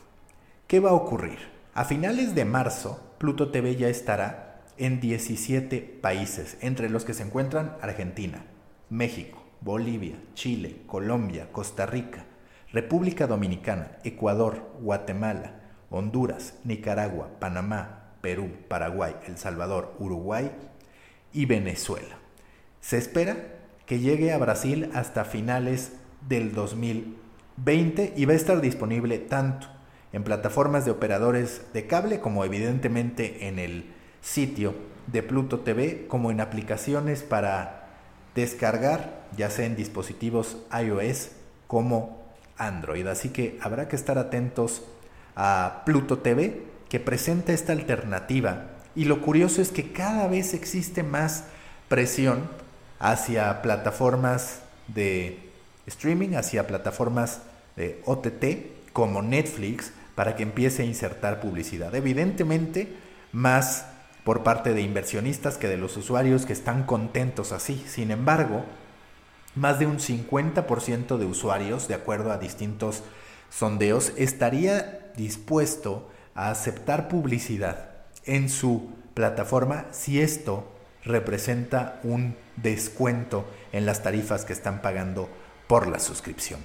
¿Qué 0.67 0.81
va 0.81 0.89
a 0.89 0.93
ocurrir? 0.93 1.39
A 1.73 1.85
finales 1.85 2.35
de 2.35 2.43
marzo, 2.43 3.15
Pluto 3.17 3.49
TV 3.49 3.77
ya 3.77 3.87
estará 3.87 4.59
en 4.77 4.99
17 4.99 5.99
países, 6.01 6.57
entre 6.59 6.89
los 6.89 7.05
que 7.05 7.13
se 7.13 7.23
encuentran 7.23 7.77
Argentina, 7.81 8.43
México, 8.89 9.41
Bolivia, 9.61 10.17
Chile, 10.33 10.81
Colombia, 10.85 11.47
Costa 11.53 11.85
Rica, 11.85 12.25
República 12.73 13.25
Dominicana, 13.25 13.99
Ecuador, 14.03 14.73
Guatemala, 14.81 15.61
Honduras, 15.89 16.55
Nicaragua, 16.65 17.29
Panamá, 17.39 18.15
Perú, 18.19 18.51
Paraguay, 18.67 19.15
El 19.27 19.37
Salvador, 19.37 19.95
Uruguay 19.97 20.51
y 21.31 21.45
Venezuela. 21.45 22.17
Se 22.81 22.97
espera 22.97 23.60
que 23.91 23.99
llegue 23.99 24.31
a 24.31 24.37
Brasil 24.37 24.89
hasta 24.93 25.25
finales 25.25 25.91
del 26.29 26.53
2020 26.53 28.13
y 28.15 28.23
va 28.23 28.31
a 28.31 28.37
estar 28.37 28.61
disponible 28.61 29.17
tanto 29.19 29.67
en 30.13 30.23
plataformas 30.23 30.85
de 30.85 30.91
operadores 30.91 31.63
de 31.73 31.87
cable 31.87 32.21
como 32.21 32.45
evidentemente 32.45 33.49
en 33.49 33.59
el 33.59 33.91
sitio 34.21 34.75
de 35.07 35.23
Pluto 35.23 35.59
TV 35.59 36.07
como 36.07 36.31
en 36.31 36.39
aplicaciones 36.39 37.21
para 37.23 37.89
descargar 38.33 39.27
ya 39.35 39.49
sea 39.49 39.65
en 39.65 39.75
dispositivos 39.75 40.59
iOS 40.71 41.31
como 41.67 42.23
Android. 42.55 43.05
Así 43.07 43.27
que 43.27 43.59
habrá 43.61 43.89
que 43.89 43.97
estar 43.97 44.17
atentos 44.17 44.83
a 45.35 45.81
Pluto 45.85 46.19
TV 46.19 46.63
que 46.87 47.01
presenta 47.01 47.51
esta 47.51 47.73
alternativa. 47.73 48.67
Y 48.95 49.03
lo 49.03 49.21
curioso 49.21 49.61
es 49.61 49.69
que 49.69 49.91
cada 49.91 50.29
vez 50.29 50.53
existe 50.53 51.03
más 51.03 51.43
presión 51.89 52.61
hacia 53.01 53.63
plataformas 53.63 54.61
de 54.87 55.39
streaming, 55.87 56.35
hacia 56.35 56.67
plataformas 56.67 57.41
de 57.75 57.99
OTT 58.05 58.93
como 58.93 59.23
Netflix 59.23 59.91
para 60.13 60.35
que 60.35 60.43
empiece 60.43 60.83
a 60.83 60.85
insertar 60.85 61.41
publicidad. 61.41 61.93
Evidentemente, 61.95 62.95
más 63.31 63.87
por 64.23 64.43
parte 64.43 64.75
de 64.75 64.81
inversionistas 64.81 65.57
que 65.57 65.67
de 65.67 65.77
los 65.77 65.97
usuarios 65.97 66.45
que 66.45 66.53
están 66.53 66.83
contentos 66.83 67.51
así. 67.51 67.83
Sin 67.87 68.11
embargo, 68.11 68.63
más 69.55 69.79
de 69.79 69.87
un 69.87 69.97
50% 69.97 71.17
de 71.17 71.25
usuarios, 71.25 71.87
de 71.87 71.95
acuerdo 71.95 72.31
a 72.31 72.37
distintos 72.37 73.01
sondeos, 73.49 74.13
estaría 74.15 75.11
dispuesto 75.17 76.07
a 76.35 76.51
aceptar 76.51 77.07
publicidad 77.07 77.89
en 78.25 78.47
su 78.47 78.91
plataforma 79.15 79.85
si 79.91 80.21
esto 80.21 80.70
representa 81.03 81.99
un 82.03 82.35
descuento 82.55 83.45
en 83.71 83.85
las 83.85 84.03
tarifas 84.03 84.45
que 84.45 84.53
están 84.53 84.81
pagando 84.81 85.29
por 85.67 85.87
la 85.87 85.99
suscripción. 85.99 86.59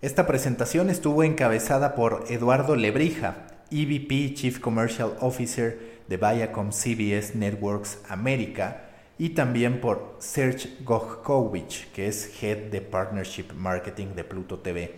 Esta 0.00 0.26
presentación 0.26 0.90
estuvo 0.90 1.24
encabezada 1.24 1.94
por 1.94 2.24
Eduardo 2.28 2.76
Lebrija, 2.76 3.48
EVP 3.70 4.34
Chief 4.34 4.60
Commercial 4.60 5.16
Officer 5.20 5.98
de 6.08 6.16
Viacom 6.16 6.70
CBS 6.70 7.36
Networks 7.36 7.98
América, 8.08 8.84
y 9.18 9.30
también 9.30 9.80
por 9.80 10.16
Serge 10.20 10.76
Gojkovic, 10.84 11.90
que 11.92 12.06
es 12.06 12.40
Head 12.40 12.70
de 12.70 12.80
Partnership 12.80 13.52
Marketing 13.54 14.14
de 14.14 14.24
Pluto 14.24 14.60
TV 14.60 14.94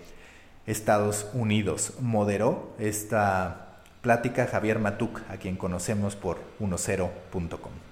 Estados 0.67 1.29
Unidos. 1.33 1.95
Moderó 2.01 2.75
esta 2.79 3.81
plática 4.03 4.47
Javier 4.47 4.79
Matuk, 4.79 5.23
a 5.31 5.39
quien 5.39 5.57
conocemos 5.57 6.17
por 6.17 6.39
10.com. 6.61 7.90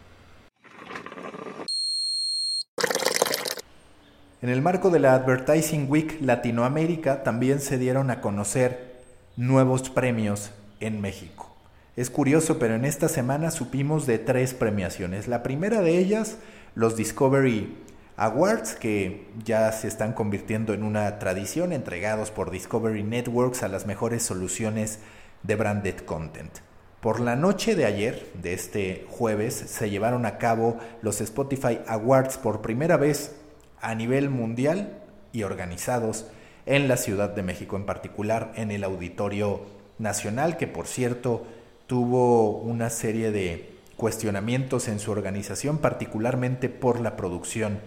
En 4.41 4.51
el 4.51 4.63
marco 4.63 4.91
de 4.91 5.01
la 5.01 5.15
Advertising 5.15 5.91
Week 5.91 6.19
Latinoamérica 6.21 7.25
también 7.25 7.61
se 7.61 7.77
dieron 7.77 8.09
a 8.09 8.21
conocer 8.21 9.01
nuevos 9.37 9.91
premios 9.91 10.53
en 10.79 11.01
México. 11.01 11.57
Es 11.97 12.09
curioso, 12.09 12.61
pero 12.61 12.77
en 12.77 12.85
esta 12.85 13.09
semana 13.09 13.51
supimos 13.51 14.07
de 14.07 14.21
tres 14.21 14.55
premiaciones. 14.55 15.27
La 15.27 15.43
primera 15.43 15.81
de 15.81 15.99
ellas, 15.99 16.37
los 16.77 16.97
Discovery 16.97 17.77
Awards 18.17 18.77
que 18.77 19.27
ya 19.45 19.73
se 19.73 19.89
están 19.89 20.13
convirtiendo 20.13 20.73
en 20.73 20.85
una 20.85 21.19
tradición 21.19 21.73
entregados 21.73 22.31
por 22.31 22.53
Discovery 22.53 23.03
Networks 23.03 23.65
a 23.65 23.69
las 23.69 23.87
mejores 23.87 24.23
soluciones 24.23 25.01
de 25.43 25.57
branded 25.57 25.97
content. 25.97 26.53
Por 27.01 27.19
la 27.19 27.35
noche 27.35 27.75
de 27.75 27.87
ayer, 27.87 28.31
de 28.41 28.53
este 28.53 29.05
jueves, 29.11 29.55
se 29.55 29.91
llevaron 29.91 30.27
a 30.27 30.39
cabo 30.39 30.79
los 31.03 31.21
Spotify 31.21 31.81
Awards 31.89 32.39
por 32.39 32.63
primera 32.63 32.97
vez 32.97 33.35
a 33.81 33.95
nivel 33.95 34.31
mundial 34.31 34.99
y 35.33 35.43
organizados 35.43 36.27
en 36.67 36.89
la 36.89 36.97
Ciudad 36.97 37.31
de 37.31 37.43
México, 37.43 37.77
en 37.77 37.87
particular 37.87 38.53
en 38.57 38.71
el 38.71 38.85
Auditorio 38.85 39.63
Nacional, 39.99 40.57
que 40.57 40.67
por 40.67 40.87
cierto 40.87 41.47
tuvo 41.87 42.59
una 42.59 42.91
serie 42.91 43.31
de 43.31 43.75
cuestionamientos 43.97 44.87
en 44.89 45.01
su 45.01 45.11
organización, 45.11 45.79
particularmente 45.79 46.69
por 46.69 47.01
la 47.01 47.17
producción 47.17 47.81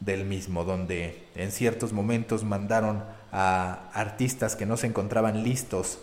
del 0.00 0.24
mismo, 0.24 0.64
donde 0.64 1.24
en 1.34 1.50
ciertos 1.50 1.92
momentos 1.92 2.44
mandaron 2.44 3.02
a 3.32 3.90
artistas 3.92 4.56
que 4.56 4.66
no 4.66 4.76
se 4.76 4.86
encontraban 4.86 5.42
listos 5.42 5.98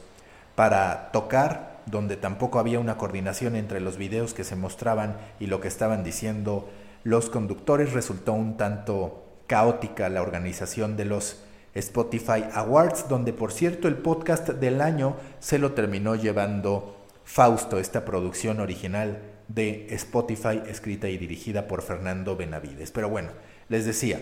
para 0.56 1.12
tocar, 1.12 1.82
donde 1.86 2.18
tampoco 2.18 2.60
había 2.60 2.80
una 2.80 2.98
coordinación 2.98 3.56
entre 3.56 3.80
los 3.80 3.98
videos 3.98 4.34
que 4.34 4.44
se 4.44 4.56
mostraban 4.56 5.18
y 5.40 5.48
lo 5.48 5.62
que 5.62 5.68
estaban 5.68 6.04
diciendo 6.04 6.70
los 7.04 7.30
conductores, 7.30 7.94
resultó 7.94 8.34
un 8.34 8.58
tanto 8.58 9.25
caótica 9.48 10.10
la 10.10 10.22
organización 10.22 10.98
de 10.98 11.06
los 11.06 11.42
Spotify 11.74 12.46
Awards, 12.54 13.08
donde 13.10 13.34
por 13.34 13.52
cierto 13.52 13.88
el 13.88 13.98
podcast 13.98 14.50
del 14.50 14.82
año 14.82 15.18
se 15.40 15.60
lo 15.60 15.74
terminó 15.74 16.16
llevando 16.16 16.96
Fausto, 17.26 17.80
esta 17.80 18.06
producción 18.06 18.60
original 18.60 19.20
de 19.48 19.88
Spotify 19.92 20.62
escrita 20.68 21.10
y 21.10 21.18
dirigida 21.18 21.68
por 21.68 21.82
Fernando 21.82 22.36
Benavides. 22.38 22.92
Pero 22.92 23.10
bueno, 23.10 23.30
les 23.68 23.86
decía, 23.86 24.22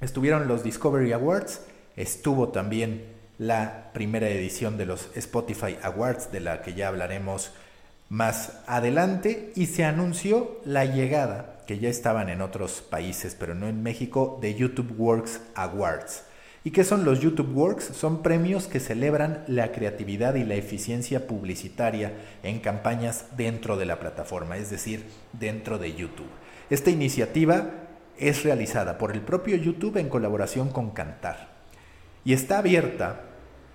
estuvieron 0.00 0.48
los 0.48 0.62
Discovery 0.62 1.12
Awards, 1.12 1.62
estuvo 1.96 2.48
también 2.48 3.04
la 3.38 3.90
primera 3.92 4.28
edición 4.28 4.76
de 4.76 4.86
los 4.86 5.08
Spotify 5.14 5.78
Awards, 5.82 6.32
de 6.32 6.40
la 6.40 6.62
que 6.62 6.74
ya 6.74 6.88
hablaremos 6.88 7.52
más 8.08 8.60
adelante, 8.66 9.52
y 9.54 9.66
se 9.66 9.84
anunció 9.84 10.60
la 10.64 10.84
llegada, 10.84 11.55
que 11.66 11.78
ya 11.78 11.88
estaban 11.88 12.28
en 12.28 12.40
otros 12.40 12.80
países, 12.80 13.36
pero 13.38 13.54
no 13.54 13.66
en 13.68 13.82
México, 13.82 14.38
de 14.40 14.54
YouTube 14.54 14.94
Works 14.96 15.40
Awards. 15.54 16.24
¿Y 16.64 16.72
qué 16.72 16.82
son 16.82 17.04
los 17.04 17.20
YouTube 17.20 17.56
Works? 17.56 17.84
Son 17.84 18.22
premios 18.22 18.66
que 18.66 18.80
celebran 18.80 19.44
la 19.46 19.70
creatividad 19.70 20.34
y 20.34 20.44
la 20.44 20.56
eficiencia 20.56 21.28
publicitaria 21.28 22.12
en 22.42 22.58
campañas 22.58 23.26
dentro 23.36 23.76
de 23.76 23.86
la 23.86 24.00
plataforma, 24.00 24.56
es 24.56 24.70
decir, 24.70 25.04
dentro 25.32 25.78
de 25.78 25.94
YouTube. 25.94 26.26
Esta 26.68 26.90
iniciativa 26.90 27.70
es 28.18 28.42
realizada 28.42 28.98
por 28.98 29.12
el 29.12 29.20
propio 29.20 29.56
YouTube 29.56 29.98
en 29.98 30.08
colaboración 30.08 30.70
con 30.70 30.90
Cantar 30.90 31.56
y 32.24 32.32
está 32.32 32.58
abierta 32.58 33.20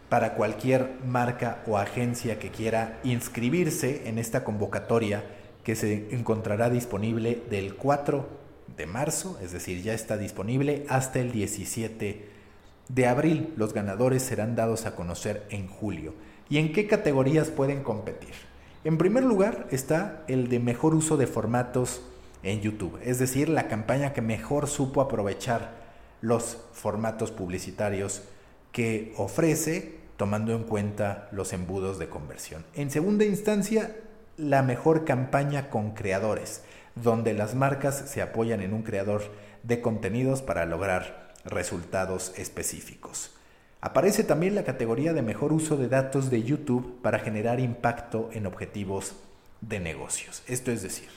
para 0.10 0.34
cualquier 0.34 0.98
marca 1.06 1.64
o 1.68 1.78
agencia 1.78 2.40
que 2.40 2.50
quiera 2.50 3.00
inscribirse 3.04 4.10
en 4.10 4.18
esta 4.18 4.44
convocatoria 4.44 5.24
que 5.64 5.76
se 5.76 6.08
encontrará 6.12 6.70
disponible 6.70 7.42
del 7.50 7.76
4 7.76 8.28
de 8.78 8.86
marzo, 8.86 9.38
es 9.42 9.52
decir, 9.52 9.82
ya 9.82 9.94
está 9.94 10.18
disponible 10.18 10.86
hasta 10.90 11.20
el 11.20 11.32
17 11.32 12.28
de 12.90 13.08
abril. 13.08 13.54
Los 13.58 13.74
ganadores 13.74 14.24
serán 14.24 14.56
dados 14.56 14.86
a 14.86 14.96
conocer 14.96 15.46
en 15.50 15.68
julio. 15.68 16.14
¿Y 16.50 16.58
en 16.58 16.74
qué 16.74 16.88
categorías 16.88 17.50
pueden 17.50 17.84
competir? 17.84 18.34
En 18.84 18.98
primer 18.98 19.24
lugar 19.24 19.68
está 19.72 20.24
el 20.28 20.50
de 20.50 20.60
mejor 20.60 20.96
uso 20.96 21.16
de 21.16 21.28
formatos 21.28 22.02
en 22.44 22.62
YouTube, 22.62 23.00
es 23.04 23.20
decir, 23.20 23.50
la 23.50 23.68
campaña 23.68 24.14
que 24.14 24.22
mejor 24.22 24.68
supo 24.68 25.02
aprovechar 25.02 25.80
los 26.22 26.58
formatos 26.74 27.32
publicitarios 27.32 28.24
que 28.72 29.14
ofrece 29.18 30.00
tomando 30.18 30.54
en 30.54 30.64
cuenta 30.64 31.30
los 31.32 31.54
embudos 31.54 32.00
de 32.00 32.10
conversión. 32.10 32.66
En 32.76 32.90
segunda 32.90 33.26
instancia, 33.26 33.96
la 34.42 34.64
mejor 34.64 35.06
campaña 35.06 35.70
con 35.70 35.92
creadores, 35.92 36.64
donde 36.96 37.34
las 37.34 37.54
marcas 37.54 38.04
se 38.08 38.24
apoyan 38.24 38.62
en 38.62 38.74
un 38.74 38.82
creador 38.82 39.22
de 39.62 39.82
contenidos 39.82 40.42
para 40.42 40.66
lograr 40.66 41.32
resultados 41.46 42.34
específicos. 42.38 43.36
Aparece 43.82 44.24
también 44.24 44.56
la 44.56 44.64
categoría 44.64 45.14
de 45.14 45.22
mejor 45.22 45.54
uso 45.54 45.78
de 45.78 45.88
datos 45.88 46.32
de 46.32 46.42
YouTube 46.42 47.02
para 47.04 47.20
generar 47.20 47.60
impacto 47.60 48.30
en 48.34 48.48
objetivos 48.48 49.16
de 49.62 49.80
negocios. 49.80 50.42
Esto 50.48 50.72
es 50.72 50.82
decir, 50.82 51.10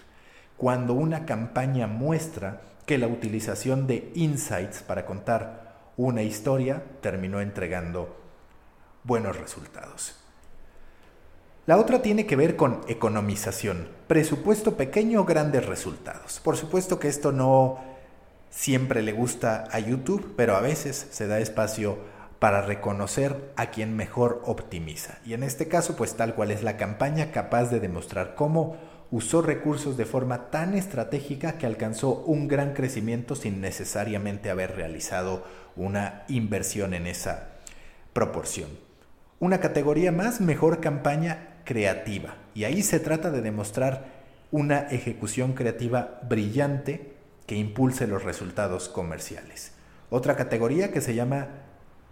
cuando 0.58 0.92
una 0.92 1.24
campaña 1.24 1.86
muestra 1.86 2.60
que 2.84 2.98
la 2.98 3.06
utilización 3.06 3.86
de 3.86 4.12
insights 4.14 4.82
para 4.82 5.06
contar 5.06 5.92
una 5.96 6.22
historia 6.22 6.82
terminó 7.00 7.40
entregando 7.40 8.20
buenos 9.02 9.38
resultados. 9.38 10.23
La 11.66 11.78
otra 11.78 12.02
tiene 12.02 12.26
que 12.26 12.36
ver 12.36 12.56
con 12.56 12.82
economización, 12.88 13.88
presupuesto 14.06 14.76
pequeño, 14.76 15.24
grandes 15.24 15.64
resultados. 15.64 16.38
Por 16.40 16.58
supuesto 16.58 16.98
que 16.98 17.08
esto 17.08 17.32
no 17.32 17.78
siempre 18.50 19.00
le 19.00 19.12
gusta 19.12 19.64
a 19.72 19.78
YouTube, 19.78 20.34
pero 20.36 20.56
a 20.56 20.60
veces 20.60 21.06
se 21.10 21.26
da 21.26 21.38
espacio 21.38 21.96
para 22.38 22.60
reconocer 22.60 23.50
a 23.56 23.70
quien 23.70 23.96
mejor 23.96 24.42
optimiza. 24.44 25.20
Y 25.24 25.32
en 25.32 25.42
este 25.42 25.66
caso, 25.66 25.96
pues 25.96 26.16
tal 26.16 26.34
cual 26.34 26.50
es 26.50 26.62
la 26.62 26.76
campaña 26.76 27.32
capaz 27.32 27.70
de 27.70 27.80
demostrar 27.80 28.34
cómo 28.34 28.76
usó 29.10 29.40
recursos 29.40 29.96
de 29.96 30.04
forma 30.04 30.50
tan 30.50 30.74
estratégica 30.74 31.56
que 31.56 31.64
alcanzó 31.64 32.24
un 32.26 32.46
gran 32.46 32.74
crecimiento 32.74 33.36
sin 33.36 33.62
necesariamente 33.62 34.50
haber 34.50 34.76
realizado 34.76 35.44
una 35.76 36.24
inversión 36.28 36.92
en 36.92 37.06
esa 37.06 37.52
proporción. 38.12 38.68
Una 39.40 39.60
categoría 39.60 40.12
más, 40.12 40.42
mejor 40.42 40.80
campaña 40.80 41.53
creativa. 41.64 42.36
Y 42.54 42.64
ahí 42.64 42.82
se 42.82 43.00
trata 43.00 43.30
de 43.30 43.42
demostrar 43.42 44.06
una 44.50 44.80
ejecución 44.90 45.54
creativa 45.54 46.20
brillante 46.28 47.14
que 47.46 47.56
impulse 47.56 48.06
los 48.06 48.22
resultados 48.22 48.88
comerciales. 48.88 49.72
Otra 50.10 50.36
categoría 50.36 50.92
que 50.92 51.00
se 51.00 51.14
llama 51.14 51.48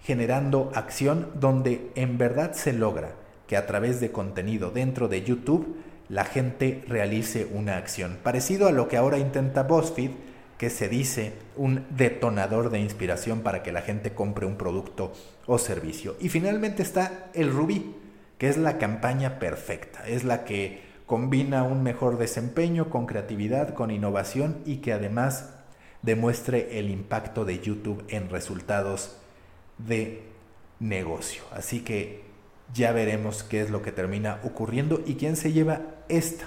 generando 0.03 0.73
acción, 0.75 1.31
donde 1.35 1.91
en 1.95 2.19
verdad 2.19 2.53
se 2.53 2.73
logra 2.73 3.12
que 3.47 3.57
a 3.57 3.67
través 3.67 4.01
de 4.01 4.11
contenido 4.11 4.71
dentro 4.71 5.09
de 5.09 5.23
YouTube 5.23 5.77
la 6.09 6.25
gente 6.25 6.85
realice 6.88 7.47
una 7.53 7.77
acción. 7.77 8.19
Parecido 8.23 8.69
a 8.69 8.73
lo 8.73 8.88
que 8.88 8.97
ahora 8.97 9.19
intenta 9.19 9.62
BuzzFeed, 9.62 10.11
que 10.59 10.71
se 10.71 10.88
dice 10.88 11.33
un 11.57 11.87
detonador 11.91 12.71
de 12.71 12.81
inspiración 12.81 13.41
para 13.41 13.62
que 13.62 13.73
la 13.73 13.83
gente 13.83 14.12
compre 14.12 14.47
un 14.47 14.57
producto 14.57 15.12
o 15.47 15.59
servicio. 15.59 16.17
Y 16.21 16.29
finalmente 16.29 16.83
está 16.83 17.31
el 17.35 17.51
Rubí, 17.51 17.95
que 18.42 18.48
es 18.48 18.57
la 18.57 18.76
campaña 18.76 19.38
perfecta, 19.38 20.05
es 20.05 20.24
la 20.24 20.42
que 20.42 20.83
combina 21.07 21.62
un 21.62 21.85
mejor 21.85 22.18
desempeño 22.18 22.90
con 22.90 23.07
creatividad, 23.07 23.72
con 23.72 23.92
innovación 23.92 24.62
y 24.66 24.78
que 24.78 24.92
además 24.92 25.50
demuestre 26.02 26.81
el 26.81 26.90
impacto 26.90 27.44
de 27.44 27.61
YouTube 27.61 28.05
en 28.09 28.31
resultados 28.31 29.16
de 29.78 30.24
negocio. 30.81 31.44
Así 31.52 31.83
que 31.83 32.24
ya 32.74 32.90
veremos 32.90 33.44
qué 33.44 33.61
es 33.61 33.70
lo 33.70 33.81
que 33.81 33.92
termina 33.92 34.40
ocurriendo 34.42 35.05
y 35.07 35.14
quién 35.14 35.37
se 35.37 35.52
lleva 35.52 35.81
esta, 36.09 36.46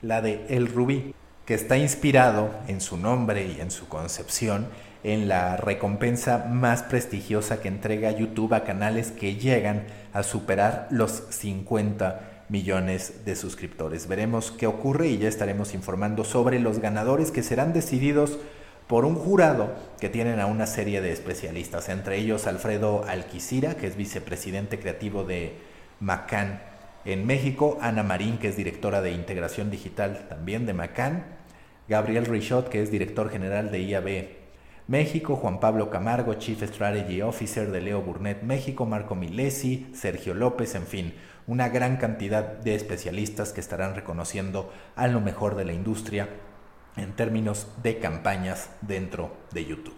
la 0.00 0.22
de 0.22 0.46
El 0.48 0.68
Rubí, 0.68 1.12
que 1.44 1.54
está 1.54 1.76
inspirado 1.76 2.54
en 2.68 2.80
su 2.80 2.96
nombre 2.96 3.48
y 3.48 3.60
en 3.60 3.72
su 3.72 3.88
concepción 3.88 4.68
en 5.04 5.28
la 5.28 5.56
recompensa 5.56 6.46
más 6.48 6.82
prestigiosa 6.82 7.60
que 7.60 7.68
entrega 7.68 8.10
YouTube 8.12 8.54
a 8.54 8.64
canales 8.64 9.10
que 9.10 9.36
llegan 9.36 9.86
a 10.12 10.22
superar 10.22 10.86
los 10.90 11.24
50 11.30 12.44
millones 12.48 13.24
de 13.24 13.34
suscriptores. 13.34 14.06
Veremos 14.06 14.52
qué 14.52 14.66
ocurre 14.66 15.08
y 15.08 15.18
ya 15.18 15.28
estaremos 15.28 15.74
informando 15.74 16.24
sobre 16.24 16.60
los 16.60 16.78
ganadores 16.78 17.30
que 17.30 17.42
serán 17.42 17.72
decididos 17.72 18.38
por 18.86 19.04
un 19.04 19.14
jurado 19.14 19.72
que 20.00 20.08
tienen 20.08 20.38
a 20.38 20.46
una 20.46 20.66
serie 20.66 21.00
de 21.00 21.12
especialistas, 21.12 21.88
entre 21.88 22.18
ellos 22.18 22.46
Alfredo 22.46 23.04
Alquicira, 23.08 23.74
que 23.74 23.86
es 23.86 23.96
vicepresidente 23.96 24.78
creativo 24.78 25.24
de 25.24 25.56
Macan 25.98 26.62
en 27.04 27.26
México, 27.26 27.78
Ana 27.80 28.02
Marín, 28.02 28.38
que 28.38 28.48
es 28.48 28.56
directora 28.56 29.00
de 29.00 29.12
integración 29.12 29.70
digital 29.70 30.26
también 30.28 30.66
de 30.66 30.74
Macan, 30.74 31.24
Gabriel 31.88 32.26
Richot, 32.26 32.68
que 32.68 32.82
es 32.82 32.90
director 32.90 33.30
general 33.30 33.70
de 33.72 33.80
IAB 33.80 34.41
México, 34.92 35.36
Juan 35.36 35.58
Pablo 35.58 35.88
Camargo, 35.88 36.34
Chief 36.34 36.62
Strategy 36.62 37.22
Officer 37.22 37.70
de 37.70 37.80
Leo 37.80 38.02
Burnett 38.02 38.42
México, 38.42 38.84
Marco 38.84 39.14
Milesi, 39.14 39.90
Sergio 39.94 40.34
López, 40.34 40.74
en 40.74 40.86
fin, 40.86 41.14
una 41.46 41.70
gran 41.70 41.96
cantidad 41.96 42.44
de 42.44 42.74
especialistas 42.74 43.54
que 43.54 43.62
estarán 43.62 43.94
reconociendo 43.94 44.70
a 44.94 45.08
lo 45.08 45.22
mejor 45.22 45.56
de 45.56 45.64
la 45.64 45.72
industria 45.72 46.28
en 46.96 47.16
términos 47.16 47.68
de 47.82 48.00
campañas 48.00 48.68
dentro 48.82 49.34
de 49.52 49.64
YouTube. 49.64 49.96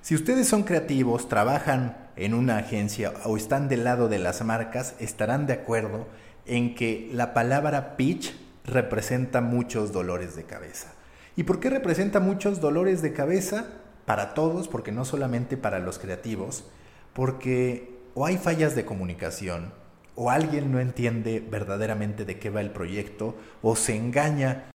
Si 0.00 0.14
ustedes 0.14 0.48
son 0.48 0.62
creativos, 0.62 1.28
trabajan 1.28 2.08
en 2.16 2.32
una 2.32 2.56
agencia 2.56 3.12
o 3.26 3.36
están 3.36 3.68
del 3.68 3.84
lado 3.84 4.08
de 4.08 4.20
las 4.20 4.42
marcas, 4.42 4.94
estarán 5.00 5.46
de 5.46 5.52
acuerdo 5.52 6.06
en 6.46 6.74
que 6.74 7.10
la 7.12 7.34
palabra 7.34 7.98
pitch 7.98 8.47
representa 8.68 9.40
muchos 9.40 9.92
dolores 9.92 10.36
de 10.36 10.44
cabeza. 10.44 10.92
¿Y 11.36 11.44
por 11.44 11.60
qué 11.60 11.70
representa 11.70 12.20
muchos 12.20 12.60
dolores 12.60 13.02
de 13.02 13.12
cabeza? 13.12 13.66
Para 14.06 14.34
todos, 14.34 14.68
porque 14.68 14.92
no 14.92 15.04
solamente 15.04 15.56
para 15.56 15.78
los 15.78 15.98
creativos, 15.98 16.64
porque 17.12 17.98
o 18.14 18.26
hay 18.26 18.38
fallas 18.38 18.74
de 18.74 18.84
comunicación, 18.84 19.72
o 20.14 20.30
alguien 20.30 20.72
no 20.72 20.80
entiende 20.80 21.38
verdaderamente 21.38 22.24
de 22.24 22.38
qué 22.38 22.50
va 22.50 22.60
el 22.60 22.70
proyecto, 22.70 23.36
o 23.62 23.76
se 23.76 23.94
engaña 23.96 24.70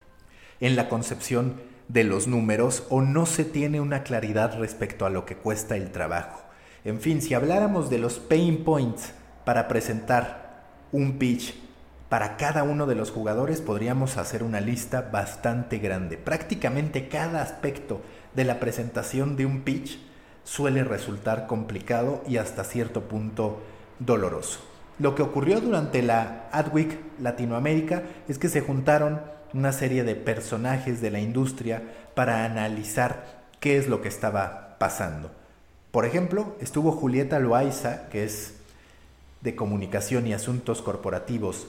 en 0.59 0.75
la 0.75 0.87
concepción 0.87 1.59
de 1.89 2.05
los 2.05 2.27
números, 2.27 2.85
o 2.89 3.01
no 3.01 3.25
se 3.25 3.43
tiene 3.43 3.81
una 3.81 4.03
claridad 4.03 4.57
respecto 4.57 5.05
a 5.05 5.09
lo 5.09 5.25
que 5.25 5.35
cuesta 5.35 5.75
el 5.75 5.91
trabajo. 5.91 6.41
En 6.85 6.99
fin, 7.01 7.21
si 7.21 7.33
habláramos 7.33 7.89
de 7.89 7.97
los 7.97 8.19
pain 8.19 8.63
points 8.63 9.13
para 9.45 9.67
presentar 9.67 10.63
un 10.91 11.17
pitch 11.17 11.62
para 12.13 12.37
cada 12.37 12.61
uno 12.61 12.85
de 12.85 12.93
los 12.93 13.09
jugadores 13.09 13.59
podríamos 13.59 14.17
hacer 14.17 14.43
una 14.43 14.61
lista 14.61 15.09
bastante 15.11 15.79
grande. 15.79 16.15
Prácticamente 16.15 17.07
cada 17.07 17.41
aspecto 17.41 18.01
de 18.35 18.43
la 18.43 18.59
presentación 18.59 19.35
de 19.35 19.47
un 19.47 19.61
pitch 19.61 19.97
suele 20.43 20.83
resultar 20.83 21.47
complicado 21.47 22.21
y 22.27 22.37
hasta 22.37 22.65
cierto 22.65 23.05
punto 23.05 23.63
doloroso. 23.97 24.59
Lo 24.99 25.15
que 25.15 25.23
ocurrió 25.23 25.59
durante 25.59 26.03
la 26.03 26.49
Adweek 26.51 26.99
Latinoamérica 27.19 28.03
es 28.27 28.37
que 28.37 28.47
se 28.47 28.61
juntaron 28.61 29.19
una 29.55 29.71
serie 29.71 30.03
de 30.03 30.13
personajes 30.13 31.01
de 31.01 31.09
la 31.09 31.19
industria 31.19 31.81
para 32.13 32.45
analizar 32.45 33.41
qué 33.59 33.75
es 33.75 33.87
lo 33.87 34.03
que 34.03 34.09
estaba 34.09 34.77
pasando. 34.77 35.31
Por 35.89 36.05
ejemplo, 36.05 36.57
estuvo 36.61 36.91
Julieta 36.91 37.39
Loaiza, 37.39 38.07
que 38.09 38.23
es 38.23 38.53
de 39.41 39.55
Comunicación 39.55 40.27
y 40.27 40.33
Asuntos 40.33 40.83
Corporativos 40.83 41.65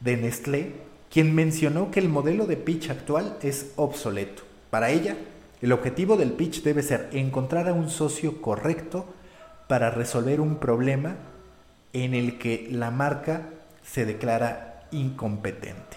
de 0.00 0.16
Nestlé, 0.16 0.72
quien 1.10 1.34
mencionó 1.34 1.90
que 1.90 2.00
el 2.00 2.08
modelo 2.08 2.46
de 2.46 2.56
pitch 2.56 2.90
actual 2.90 3.38
es 3.42 3.72
obsoleto. 3.76 4.42
Para 4.70 4.90
ella, 4.90 5.16
el 5.62 5.72
objetivo 5.72 6.16
del 6.16 6.32
pitch 6.32 6.62
debe 6.62 6.82
ser 6.82 7.08
encontrar 7.12 7.68
a 7.68 7.72
un 7.72 7.88
socio 7.88 8.42
correcto 8.42 9.06
para 9.68 9.90
resolver 9.90 10.40
un 10.40 10.56
problema 10.56 11.16
en 11.92 12.14
el 12.14 12.38
que 12.38 12.68
la 12.70 12.90
marca 12.90 13.48
se 13.82 14.04
declara 14.04 14.86
incompetente. 14.90 15.96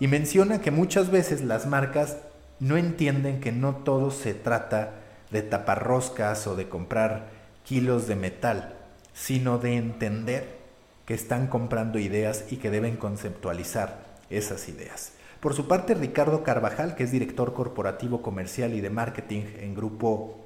Y 0.00 0.08
menciona 0.08 0.60
que 0.60 0.70
muchas 0.70 1.10
veces 1.10 1.42
las 1.42 1.66
marcas 1.66 2.16
no 2.60 2.76
entienden 2.76 3.40
que 3.40 3.52
no 3.52 3.76
todo 3.76 4.10
se 4.10 4.34
trata 4.34 4.94
de 5.30 5.42
tapar 5.42 5.84
roscas 5.84 6.46
o 6.46 6.56
de 6.56 6.68
comprar 6.68 7.28
kilos 7.64 8.06
de 8.06 8.16
metal, 8.16 8.74
sino 9.12 9.58
de 9.58 9.76
entender 9.76 10.61
que 11.06 11.14
están 11.14 11.46
comprando 11.46 11.98
ideas 11.98 12.44
y 12.50 12.56
que 12.56 12.70
deben 12.70 12.96
conceptualizar 12.96 14.04
esas 14.30 14.68
ideas. 14.68 15.12
Por 15.40 15.54
su 15.54 15.66
parte, 15.66 15.94
Ricardo 15.94 16.44
Carvajal, 16.44 16.94
que 16.94 17.04
es 17.04 17.10
director 17.10 17.52
corporativo 17.52 18.22
comercial 18.22 18.74
y 18.74 18.80
de 18.80 18.90
marketing 18.90 19.42
en 19.58 19.74
Grupo 19.74 20.38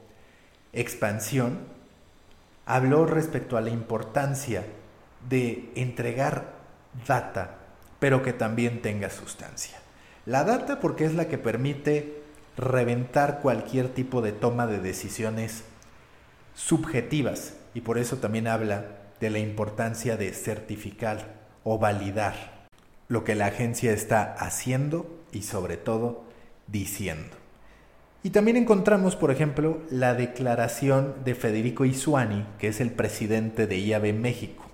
Expansión, 0.73 1.59
habló 2.65 3.07
respecto 3.07 3.57
a 3.57 3.61
la 3.61 3.71
importancia 3.71 4.65
de 5.29 5.71
entregar 5.75 6.55
data, 7.07 7.59
pero 7.99 8.23
que 8.23 8.33
también 8.33 8.81
tenga 8.81 9.11
sustancia. 9.11 9.79
La 10.25 10.45
data 10.45 10.81
porque 10.81 11.05
es 11.05 11.15
la 11.15 11.29
que 11.29 11.39
permite 11.39 12.23
reventar 12.57 13.41
cualquier 13.41 13.89
tipo 13.91 14.23
de 14.23 14.33
toma 14.33 14.67
de 14.67 14.81
decisiones 14.81 15.65
subjetivas 16.55 17.55
y 17.75 17.83
por 17.83 17.99
eso 17.99 18.17
también 18.17 18.49
habla 18.49 18.87
de 19.21 19.31
la 19.31 19.39
importancia 19.39 20.17
de 20.17 20.33
certificar 20.33 21.35
o 21.65 21.79
validar 21.79 22.67
lo 23.09 23.25
que 23.25 23.35
la 23.35 23.47
agencia 23.47 23.93
está 23.93 24.35
haciendo 24.35 25.25
y 25.33 25.43
sobre 25.43 25.77
todo 25.77 26.25
diciendo. 26.67 27.37
Y 28.23 28.31
también 28.31 28.57
encontramos, 28.57 29.15
por 29.15 29.31
ejemplo, 29.31 29.83
la 29.89 30.15
declaración 30.15 31.15
de 31.25 31.35
Federico 31.35 31.85
Isuani, 31.85 32.45
que 32.59 32.69
es 32.69 32.81
el 32.81 32.91
presidente 32.91 33.67
de 33.67 33.79
IAB 33.79 34.13
México, 34.15 34.65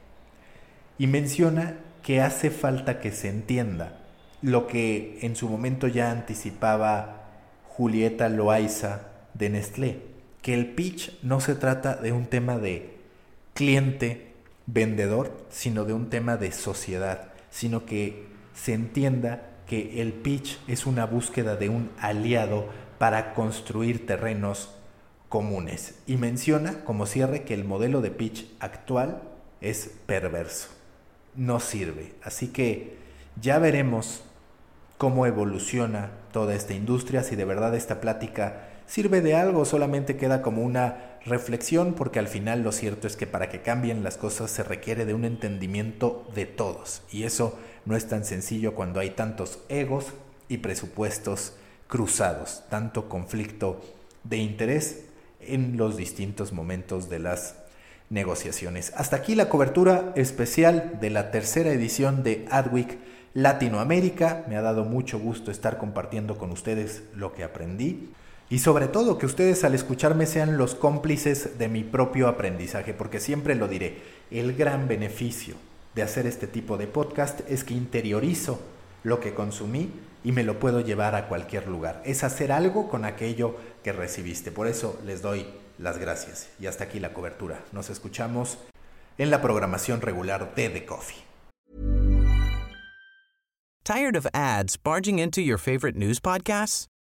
y 0.96 1.06
menciona 1.06 1.76
que 2.02 2.20
hace 2.20 2.50
falta 2.50 2.98
que 3.00 3.12
se 3.12 3.28
entienda 3.28 3.98
lo 4.40 4.66
que 4.66 5.18
en 5.22 5.36
su 5.36 5.48
momento 5.48 5.86
ya 5.86 6.10
anticipaba 6.10 7.28
Julieta 7.68 8.28
Loaiza 8.28 9.08
de 9.34 9.50
Nestlé, 9.50 9.98
que 10.42 10.54
el 10.54 10.74
pitch 10.74 11.22
no 11.22 11.40
se 11.40 11.54
trata 11.54 11.96
de 11.96 12.12
un 12.12 12.26
tema 12.26 12.58
de 12.58 12.96
cliente, 13.54 14.31
vendedor, 14.66 15.46
sino 15.50 15.84
de 15.84 15.92
un 15.92 16.10
tema 16.10 16.36
de 16.36 16.52
sociedad, 16.52 17.32
sino 17.50 17.84
que 17.86 18.26
se 18.54 18.74
entienda 18.74 19.50
que 19.66 20.02
el 20.02 20.12
pitch 20.12 20.58
es 20.66 20.86
una 20.86 21.06
búsqueda 21.06 21.56
de 21.56 21.68
un 21.68 21.90
aliado 21.98 22.68
para 22.98 23.34
construir 23.34 24.06
terrenos 24.06 24.70
comunes. 25.28 25.94
Y 26.06 26.16
menciona 26.16 26.84
como 26.84 27.06
cierre 27.06 27.42
que 27.42 27.54
el 27.54 27.64
modelo 27.64 28.00
de 28.00 28.10
pitch 28.10 28.46
actual 28.60 29.22
es 29.60 29.90
perverso, 30.06 30.68
no 31.34 31.60
sirve. 31.60 32.14
Así 32.22 32.48
que 32.48 32.96
ya 33.40 33.58
veremos 33.58 34.24
cómo 34.98 35.26
evoluciona 35.26 36.10
toda 36.32 36.54
esta 36.54 36.74
industria, 36.74 37.22
si 37.22 37.34
de 37.34 37.44
verdad 37.44 37.74
esta 37.74 38.00
plática 38.00 38.68
sirve 38.92 39.22
de 39.22 39.34
algo, 39.34 39.64
solamente 39.64 40.18
queda 40.18 40.42
como 40.42 40.60
una 40.60 41.16
reflexión, 41.24 41.94
porque 41.94 42.18
al 42.18 42.28
final 42.28 42.62
lo 42.62 42.72
cierto 42.72 43.06
es 43.06 43.16
que 43.16 43.26
para 43.26 43.48
que 43.48 43.62
cambien 43.62 44.04
las 44.04 44.18
cosas 44.18 44.50
se 44.50 44.62
requiere 44.62 45.06
de 45.06 45.14
un 45.14 45.24
entendimiento 45.24 46.28
de 46.34 46.44
todos, 46.44 47.00
y 47.10 47.22
eso 47.22 47.58
no 47.86 47.96
es 47.96 48.06
tan 48.06 48.26
sencillo 48.26 48.74
cuando 48.74 49.00
hay 49.00 49.08
tantos 49.08 49.60
egos 49.70 50.12
y 50.50 50.58
presupuestos 50.58 51.54
cruzados, 51.88 52.64
tanto 52.68 53.08
conflicto 53.08 53.80
de 54.24 54.36
interés 54.36 55.06
en 55.40 55.78
los 55.78 55.96
distintos 55.96 56.52
momentos 56.52 57.08
de 57.08 57.18
las 57.18 57.54
negociaciones. 58.10 58.92
Hasta 58.94 59.16
aquí 59.16 59.34
la 59.34 59.48
cobertura 59.48 60.12
especial 60.16 60.98
de 61.00 61.08
la 61.08 61.30
tercera 61.30 61.70
edición 61.70 62.22
de 62.22 62.46
Adweek 62.50 62.98
Latinoamérica. 63.32 64.44
Me 64.50 64.56
ha 64.58 64.60
dado 64.60 64.84
mucho 64.84 65.18
gusto 65.18 65.50
estar 65.50 65.78
compartiendo 65.78 66.36
con 66.36 66.50
ustedes 66.50 67.04
lo 67.14 67.32
que 67.32 67.42
aprendí 67.42 68.10
y 68.50 68.58
sobre 68.58 68.88
todo 68.88 69.18
que 69.18 69.26
ustedes 69.26 69.64
al 69.64 69.74
escucharme 69.74 70.26
sean 70.26 70.58
los 70.58 70.74
cómplices 70.74 71.58
de 71.58 71.68
mi 71.68 71.84
propio 71.84 72.28
aprendizaje, 72.28 72.94
porque 72.94 73.20
siempre 73.20 73.54
lo 73.54 73.68
diré, 73.68 74.02
el 74.30 74.54
gran 74.54 74.88
beneficio 74.88 75.54
de 75.94 76.02
hacer 76.02 76.26
este 76.26 76.46
tipo 76.46 76.76
de 76.76 76.86
podcast 76.86 77.40
es 77.48 77.64
que 77.64 77.74
interiorizo 77.74 78.60
lo 79.04 79.20
que 79.20 79.34
consumí 79.34 79.90
y 80.24 80.32
me 80.32 80.44
lo 80.44 80.58
puedo 80.58 80.80
llevar 80.80 81.14
a 81.14 81.28
cualquier 81.28 81.66
lugar. 81.66 82.02
Es 82.04 82.24
hacer 82.24 82.52
algo 82.52 82.88
con 82.88 83.04
aquello 83.04 83.56
que 83.82 83.92
recibiste. 83.92 84.52
Por 84.52 84.66
eso 84.66 84.98
les 85.04 85.22
doy 85.22 85.46
las 85.78 85.98
gracias. 85.98 86.48
Y 86.60 86.66
hasta 86.66 86.84
aquí 86.84 87.00
la 87.00 87.12
cobertura. 87.12 87.64
Nos 87.72 87.90
escuchamos 87.90 88.58
en 89.18 89.30
la 89.30 89.42
programación 89.42 90.00
regular 90.00 90.54
de 90.54 90.68
The 90.70 90.86
Coffee. 90.86 91.22
Tired 93.84 94.14
of 94.16 94.26
ads 94.32 94.76
barging 94.76 95.18
into 95.18 95.40
your 95.40 95.58
favorite 95.58 95.96
news 95.96 96.20
podcasts? 96.20 96.91